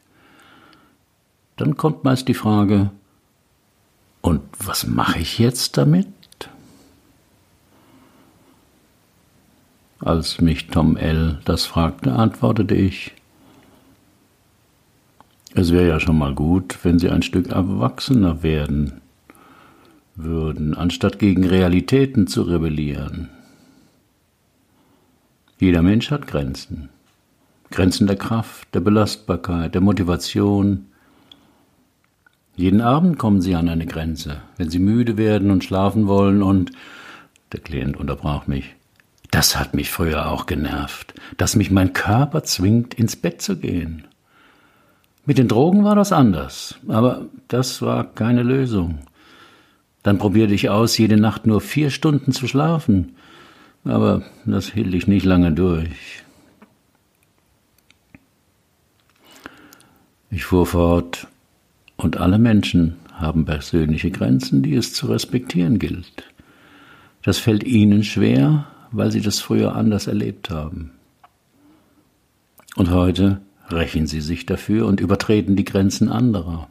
Dann 1.56 1.76
kommt 1.76 2.04
meist 2.04 2.28
die 2.28 2.34
Frage, 2.34 2.90
und 4.20 4.42
was 4.58 4.86
mache 4.86 5.18
ich 5.20 5.38
jetzt 5.38 5.76
damit? 5.76 6.08
Als 10.00 10.40
mich 10.40 10.68
Tom 10.68 10.96
L. 10.96 11.40
das 11.44 11.66
fragte, 11.66 12.12
antwortete 12.12 12.74
ich, 12.74 13.12
es 15.54 15.72
wäre 15.72 15.88
ja 15.88 16.00
schon 16.00 16.18
mal 16.18 16.34
gut, 16.34 16.78
wenn 16.82 16.98
Sie 16.98 17.10
ein 17.10 17.22
Stück 17.22 17.48
erwachsener 17.48 18.42
werden 18.42 19.00
würden, 20.14 20.74
anstatt 20.74 21.18
gegen 21.18 21.44
Realitäten 21.44 22.26
zu 22.26 22.42
rebellieren. 22.42 23.28
Jeder 25.58 25.82
Mensch 25.82 26.10
hat 26.10 26.26
Grenzen. 26.26 26.88
Grenzen 27.70 28.06
der 28.06 28.16
Kraft, 28.16 28.68
der 28.74 28.80
Belastbarkeit, 28.80 29.74
der 29.74 29.80
Motivation. 29.80 30.86
Jeden 32.56 32.80
Abend 32.80 33.18
kommen 33.18 33.40
sie 33.40 33.54
an 33.54 33.68
eine 33.68 33.86
Grenze, 33.86 34.40
wenn 34.56 34.70
sie 34.70 34.78
müde 34.78 35.16
werden 35.16 35.50
und 35.50 35.64
schlafen 35.64 36.06
wollen 36.06 36.42
und 36.42 36.72
der 37.52 37.60
Klient 37.60 37.96
unterbrach 37.96 38.46
mich. 38.46 38.74
Das 39.30 39.58
hat 39.58 39.74
mich 39.74 39.90
früher 39.90 40.30
auch 40.30 40.46
genervt, 40.46 41.14
dass 41.36 41.56
mich 41.56 41.70
mein 41.70 41.92
Körper 41.92 42.42
zwingt, 42.44 42.94
ins 42.94 43.16
Bett 43.16 43.42
zu 43.42 43.58
gehen. 43.58 44.04
Mit 45.28 45.36
den 45.36 45.46
Drogen 45.46 45.84
war 45.84 45.94
das 45.94 46.10
anders, 46.10 46.78
aber 46.88 47.26
das 47.48 47.82
war 47.82 48.02
keine 48.14 48.42
Lösung. 48.42 49.00
Dann 50.02 50.16
probierte 50.16 50.54
ich 50.54 50.70
aus, 50.70 50.96
jede 50.96 51.18
Nacht 51.18 51.46
nur 51.46 51.60
vier 51.60 51.90
Stunden 51.90 52.32
zu 52.32 52.48
schlafen, 52.48 53.14
aber 53.84 54.22
das 54.46 54.70
hielt 54.70 54.94
ich 54.94 55.06
nicht 55.06 55.26
lange 55.26 55.52
durch. 55.52 56.22
Ich 60.30 60.46
fuhr 60.46 60.64
fort, 60.64 61.26
und 61.98 62.16
alle 62.16 62.38
Menschen 62.38 62.96
haben 63.12 63.44
persönliche 63.44 64.10
Grenzen, 64.10 64.62
die 64.62 64.76
es 64.76 64.94
zu 64.94 65.08
respektieren 65.08 65.78
gilt. 65.78 66.24
Das 67.22 67.36
fällt 67.36 67.64
ihnen 67.64 68.02
schwer, 68.02 68.64
weil 68.92 69.12
sie 69.12 69.20
das 69.20 69.40
früher 69.40 69.76
anders 69.76 70.06
erlebt 70.06 70.48
haben. 70.48 70.92
Und 72.76 72.88
heute 72.88 73.42
rächen 73.70 74.06
sie 74.06 74.20
sich 74.20 74.46
dafür 74.46 74.86
und 74.86 75.00
übertreten 75.00 75.56
die 75.56 75.64
Grenzen 75.64 76.08
anderer, 76.08 76.68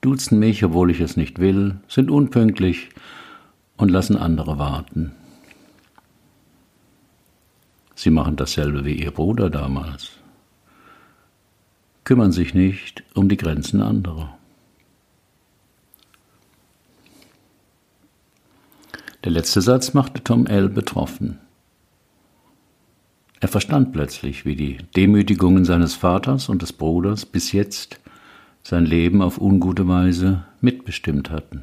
duzen 0.00 0.38
mich, 0.38 0.64
obwohl 0.64 0.90
ich 0.90 1.00
es 1.00 1.16
nicht 1.16 1.38
will, 1.38 1.76
sind 1.88 2.10
unpünktlich 2.10 2.88
und 3.76 3.90
lassen 3.90 4.16
andere 4.16 4.58
warten. 4.58 5.12
Sie 7.94 8.10
machen 8.10 8.36
dasselbe 8.36 8.84
wie 8.84 8.94
ihr 8.94 9.10
Bruder 9.10 9.50
damals, 9.50 10.12
kümmern 12.04 12.32
sich 12.32 12.54
nicht 12.54 13.04
um 13.14 13.28
die 13.28 13.36
Grenzen 13.36 13.80
anderer. 13.80 14.36
Der 19.24 19.32
letzte 19.32 19.60
Satz 19.60 19.92
machte 19.92 20.22
Tom 20.22 20.46
L. 20.46 20.68
betroffen. 20.68 21.40
Er 23.46 23.48
verstand 23.48 23.92
plötzlich, 23.92 24.44
wie 24.44 24.56
die 24.56 24.78
Demütigungen 24.96 25.64
seines 25.64 25.94
Vaters 25.94 26.48
und 26.48 26.62
des 26.62 26.72
Bruders 26.72 27.24
bis 27.24 27.52
jetzt 27.52 28.00
sein 28.64 28.84
Leben 28.84 29.22
auf 29.22 29.40
ungute 29.40 29.86
Weise 29.86 30.42
mitbestimmt 30.60 31.30
hatten. 31.30 31.62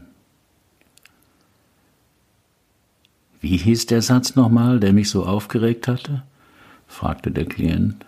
Wie 3.42 3.58
hieß 3.58 3.88
der 3.88 4.02
Satz 4.02 4.38
nochmal, 4.38 4.80
der 4.80 4.94
mich 4.94 5.10
so 5.10 5.26
aufgeregt 5.26 5.90
hatte? 5.90 6.24
fragte 6.88 7.32
der 7.32 7.48
Klient. 7.48 8.06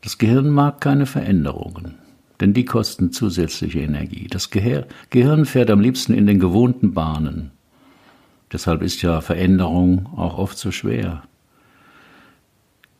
Das 0.00 0.16
Gehirn 0.16 0.48
mag 0.48 0.80
keine 0.80 1.04
Veränderungen, 1.04 1.96
denn 2.40 2.54
die 2.54 2.64
kosten 2.64 3.12
zusätzliche 3.12 3.80
Energie. 3.80 4.28
Das 4.28 4.48
Gehirn 4.48 5.44
fährt 5.44 5.68
am 5.68 5.80
liebsten 5.80 6.14
in 6.14 6.24
den 6.24 6.40
gewohnten 6.40 6.94
Bahnen. 6.94 7.50
Deshalb 8.52 8.82
ist 8.82 9.02
ja 9.02 9.20
Veränderung 9.20 10.06
auch 10.16 10.38
oft 10.38 10.58
so 10.58 10.70
schwer. 10.70 11.22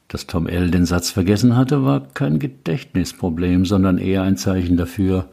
Dass 0.08 0.26
Tom 0.26 0.46
L. 0.46 0.70
den 0.70 0.86
Satz 0.86 1.10
vergessen 1.10 1.56
hatte, 1.56 1.84
war 1.84 2.00
kein 2.08 2.38
Gedächtnisproblem, 2.38 3.66
sondern 3.66 3.98
eher 3.98 4.22
ein 4.22 4.36
Zeichen 4.36 4.76
dafür, 4.76 5.28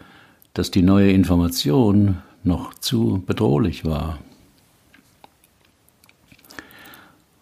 dass 0.53 0.71
die 0.71 0.81
neue 0.81 1.11
Information 1.11 2.17
noch 2.43 2.73
zu 2.73 3.23
bedrohlich 3.25 3.85
war. 3.85 4.19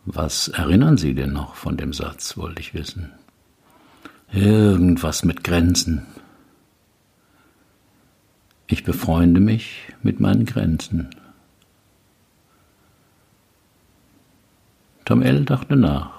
Was 0.05 0.49
erinnern 0.49 0.97
Sie 0.97 1.15
denn 1.15 1.33
noch 1.33 1.55
von 1.55 1.77
dem 1.77 1.93
Satz, 1.93 2.38
wollte 2.38 2.62
ich 2.62 2.73
wissen. 2.73 3.12
Irgendwas 4.31 5.23
mit 5.23 5.43
Grenzen. 5.43 6.05
Ich 8.67 8.83
befreunde 8.83 9.39
mich 9.39 9.93
mit 10.01 10.19
meinen 10.19 10.45
Grenzen. 10.45 11.09
Tom 15.06 15.22
L. 15.22 15.46
dachte 15.46 15.76
nach. 15.76 16.12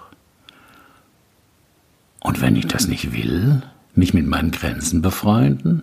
Und 2.20 2.40
wenn 2.40 2.56
ich 2.56 2.66
das 2.66 2.88
nicht 2.88 3.12
will, 3.12 3.62
mich 3.94 4.14
mit 4.14 4.26
meinen 4.26 4.50
Grenzen 4.50 5.02
befreunden? 5.02 5.82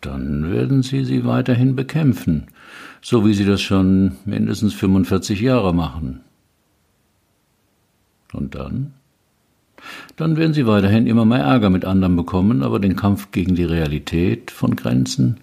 dann 0.00 0.50
werden 0.50 0.82
Sie 0.82 1.04
sie 1.04 1.24
weiterhin 1.24 1.76
bekämpfen, 1.76 2.46
so 3.00 3.26
wie 3.26 3.34
Sie 3.34 3.44
das 3.44 3.60
schon 3.60 4.16
mindestens 4.24 4.74
45 4.74 5.40
Jahre 5.40 5.74
machen. 5.74 6.20
Und 8.32 8.54
dann? 8.54 8.94
Dann 10.16 10.36
werden 10.36 10.54
Sie 10.54 10.66
weiterhin 10.66 11.06
immer 11.06 11.24
mehr 11.24 11.40
Ärger 11.40 11.70
mit 11.70 11.84
anderen 11.84 12.16
bekommen, 12.16 12.62
aber 12.62 12.78
den 12.78 12.96
Kampf 12.96 13.30
gegen 13.30 13.54
die 13.54 13.64
Realität 13.64 14.50
von 14.50 14.76
Grenzen 14.76 15.38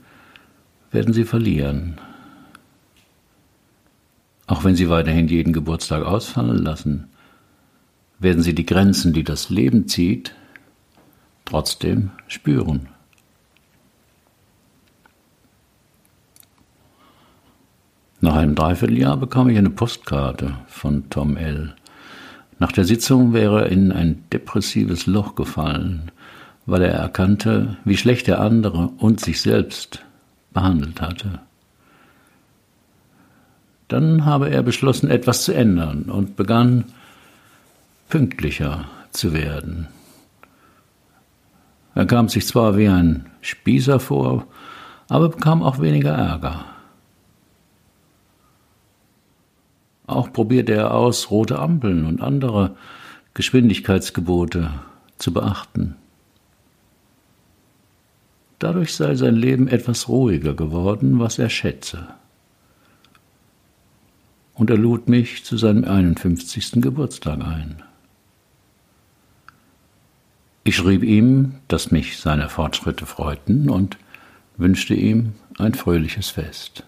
werden 0.92 1.14
Sie 1.14 1.26
verlieren. 1.26 2.00
Auch 4.48 4.64
wenn 4.64 4.76
Sie 4.76 4.90
weiterhin 4.90 5.28
jeden 5.28 5.54
Geburtstag 5.54 6.04
ausfallen 6.04 6.58
lassen, 6.58 7.10
werden 8.20 8.44
Sie 8.44 8.54
die 8.54 8.66
Grenzen, 8.66 9.14
die 9.14 9.24
das 9.24 9.50
Leben 9.50 9.88
zieht, 9.88 10.36
trotzdem 11.46 12.12
spüren. 12.28 12.90
Nach 18.22 18.36
einem 18.36 18.56
Dreivierteljahr 18.56 19.18
bekam 19.18 19.50
ich 19.50 19.58
eine 19.58 19.70
Postkarte 19.70 20.58
von 20.68 21.10
Tom 21.10 21.38
L. 21.38 21.76
Nach 22.58 22.72
der 22.72 22.86
Sitzung 22.86 23.34
wäre 23.34 23.66
er 23.66 23.72
in 23.72 23.92
ein 23.92 24.24
depressives 24.32 25.06
Loch 25.06 25.36
gefallen, 25.36 26.12
weil 26.66 26.82
er 26.84 26.94
erkannte, 26.94 27.78
wie 27.84 27.98
schlecht 27.98 28.28
er 28.28 28.40
andere 28.40 28.90
und 28.98 29.20
sich 29.20 29.42
selbst 29.42 30.04
behandelt 30.54 31.02
hatte. 31.02 31.42
Dann 33.88 34.26
habe 34.26 34.50
er 34.50 34.64
beschlossen, 34.64 35.10
etwas 35.10 35.44
zu 35.44 35.54
ändern 35.54 36.04
und 36.04 36.36
begann 36.36 36.86
pünktlicher 38.10 38.86
zu 39.12 39.34
werden. 39.34 39.88
Er 41.94 42.06
kam 42.06 42.28
sich 42.28 42.46
zwar 42.46 42.78
wie 42.78 42.88
ein 42.88 43.28
Spießer 43.42 44.00
vor, 44.00 44.48
aber 45.08 45.30
bekam 45.30 45.64
auch 45.64 45.80
weniger 45.80 46.12
Ärger. 46.12 46.66
Auch 50.08 50.32
probierte 50.32 50.74
er 50.74 50.94
aus, 50.94 51.32
rote 51.32 51.58
Ampeln 51.58 52.06
und 52.06 52.22
andere 52.22 52.76
Geschwindigkeitsgebote 53.34 54.72
zu 55.18 55.34
beachten. 55.34 55.96
Dadurch 58.60 58.94
sei 58.94 59.16
sein 59.16 59.36
Leben 59.36 59.68
etwas 59.68 60.08
ruhiger 60.08 60.54
geworden, 60.54 61.20
was 61.20 61.40
er 61.40 61.50
schätze. 61.50 62.08
Und 64.56 64.70
er 64.70 64.78
lud 64.78 65.10
mich 65.10 65.44
zu 65.44 65.58
seinem 65.58 65.84
51. 65.84 66.82
Geburtstag 66.82 67.42
ein. 67.42 67.84
Ich 70.64 70.78
schrieb 70.78 71.04
ihm, 71.04 71.56
dass 71.68 71.92
mich 71.92 72.18
seine 72.18 72.50
Fortschritte 72.50 73.06
freuten 73.06 73.70
und 73.70 73.98
wünschte 74.58 74.96
ihm 74.96 75.34
ein 75.60 75.76
fröhliches 75.76 76.30
Fest. 76.30 76.84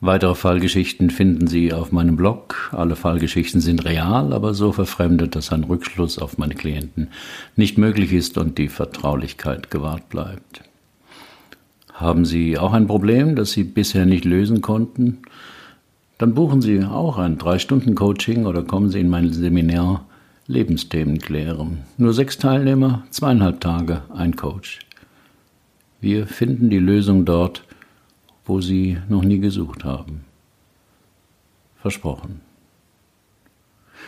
Weitere 0.00 0.34
Fallgeschichten 0.34 1.10
finden 1.10 1.46
Sie 1.46 1.72
auf 1.72 1.92
meinem 1.92 2.16
Blog. 2.16 2.70
Alle 2.72 2.96
Fallgeschichten 2.96 3.60
sind 3.60 3.84
real, 3.84 4.32
aber 4.32 4.52
so 4.52 4.72
verfremdet, 4.72 5.36
dass 5.36 5.52
ein 5.52 5.62
Rückschluss 5.62 6.18
auf 6.18 6.38
meine 6.38 6.56
Klienten 6.56 7.06
nicht 7.54 7.78
möglich 7.78 8.12
ist 8.12 8.36
und 8.36 8.58
die 8.58 8.68
Vertraulichkeit 8.68 9.70
gewahrt 9.70 10.08
bleibt. 10.08 10.64
Haben 12.02 12.24
Sie 12.24 12.58
auch 12.58 12.72
ein 12.72 12.88
Problem, 12.88 13.36
das 13.36 13.52
Sie 13.52 13.62
bisher 13.62 14.06
nicht 14.06 14.24
lösen 14.24 14.60
konnten? 14.60 15.18
Dann 16.18 16.34
buchen 16.34 16.60
Sie 16.60 16.82
auch 16.82 17.16
ein 17.16 17.38
3-Stunden-Coaching 17.38 18.44
oder 18.44 18.64
kommen 18.64 18.90
Sie 18.90 18.98
in 18.98 19.08
mein 19.08 19.32
Seminar 19.32 20.04
Lebensthemen 20.48 21.18
klären. 21.18 21.78
Nur 21.98 22.12
sechs 22.12 22.38
Teilnehmer, 22.38 23.04
zweieinhalb 23.10 23.60
Tage, 23.60 24.02
ein 24.12 24.34
Coach. 24.34 24.80
Wir 26.00 26.26
finden 26.26 26.70
die 26.70 26.80
Lösung 26.80 27.24
dort, 27.24 27.62
wo 28.44 28.60
Sie 28.60 28.98
noch 29.08 29.22
nie 29.22 29.38
gesucht 29.38 29.84
haben. 29.84 30.24
Versprochen. 31.76 32.40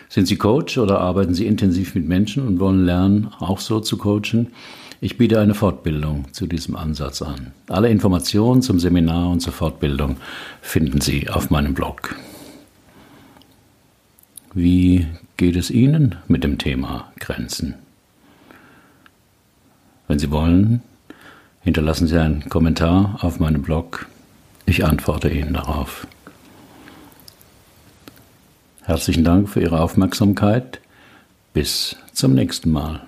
Sind 0.08 0.26
Sie 0.26 0.36
Coach 0.36 0.78
oder 0.78 1.00
arbeiten 1.00 1.34
Sie 1.34 1.46
intensiv 1.46 1.94
mit 1.94 2.08
Menschen 2.08 2.44
und 2.44 2.58
wollen 2.58 2.84
lernen, 2.84 3.28
auch 3.38 3.60
so 3.60 3.78
zu 3.78 3.96
coachen? 3.98 4.48
Ich 5.04 5.18
biete 5.18 5.38
eine 5.38 5.52
Fortbildung 5.52 6.32
zu 6.32 6.46
diesem 6.46 6.76
Ansatz 6.76 7.20
an. 7.20 7.52
Alle 7.68 7.90
Informationen 7.90 8.62
zum 8.62 8.80
Seminar 8.80 9.28
und 9.28 9.40
zur 9.40 9.52
Fortbildung 9.52 10.16
finden 10.62 11.02
Sie 11.02 11.28
auf 11.28 11.50
meinem 11.50 11.74
Blog. 11.74 12.16
Wie 14.54 15.06
geht 15.36 15.56
es 15.56 15.70
Ihnen 15.70 16.14
mit 16.26 16.42
dem 16.42 16.56
Thema 16.56 17.12
Grenzen? 17.20 17.74
Wenn 20.08 20.18
Sie 20.18 20.30
wollen, 20.30 20.80
hinterlassen 21.60 22.06
Sie 22.06 22.18
einen 22.18 22.48
Kommentar 22.48 23.18
auf 23.20 23.38
meinem 23.40 23.60
Blog 23.60 24.06
ich 24.64 24.86
antworte 24.86 25.28
Ihnen 25.28 25.52
darauf. 25.52 26.06
Herzlichen 28.84 29.22
Dank 29.24 29.50
für 29.50 29.60
Ihre 29.60 29.82
Aufmerksamkeit. 29.82 30.80
Bis 31.52 31.94
zum 32.14 32.32
nächsten 32.32 32.70
Mal. 32.70 33.02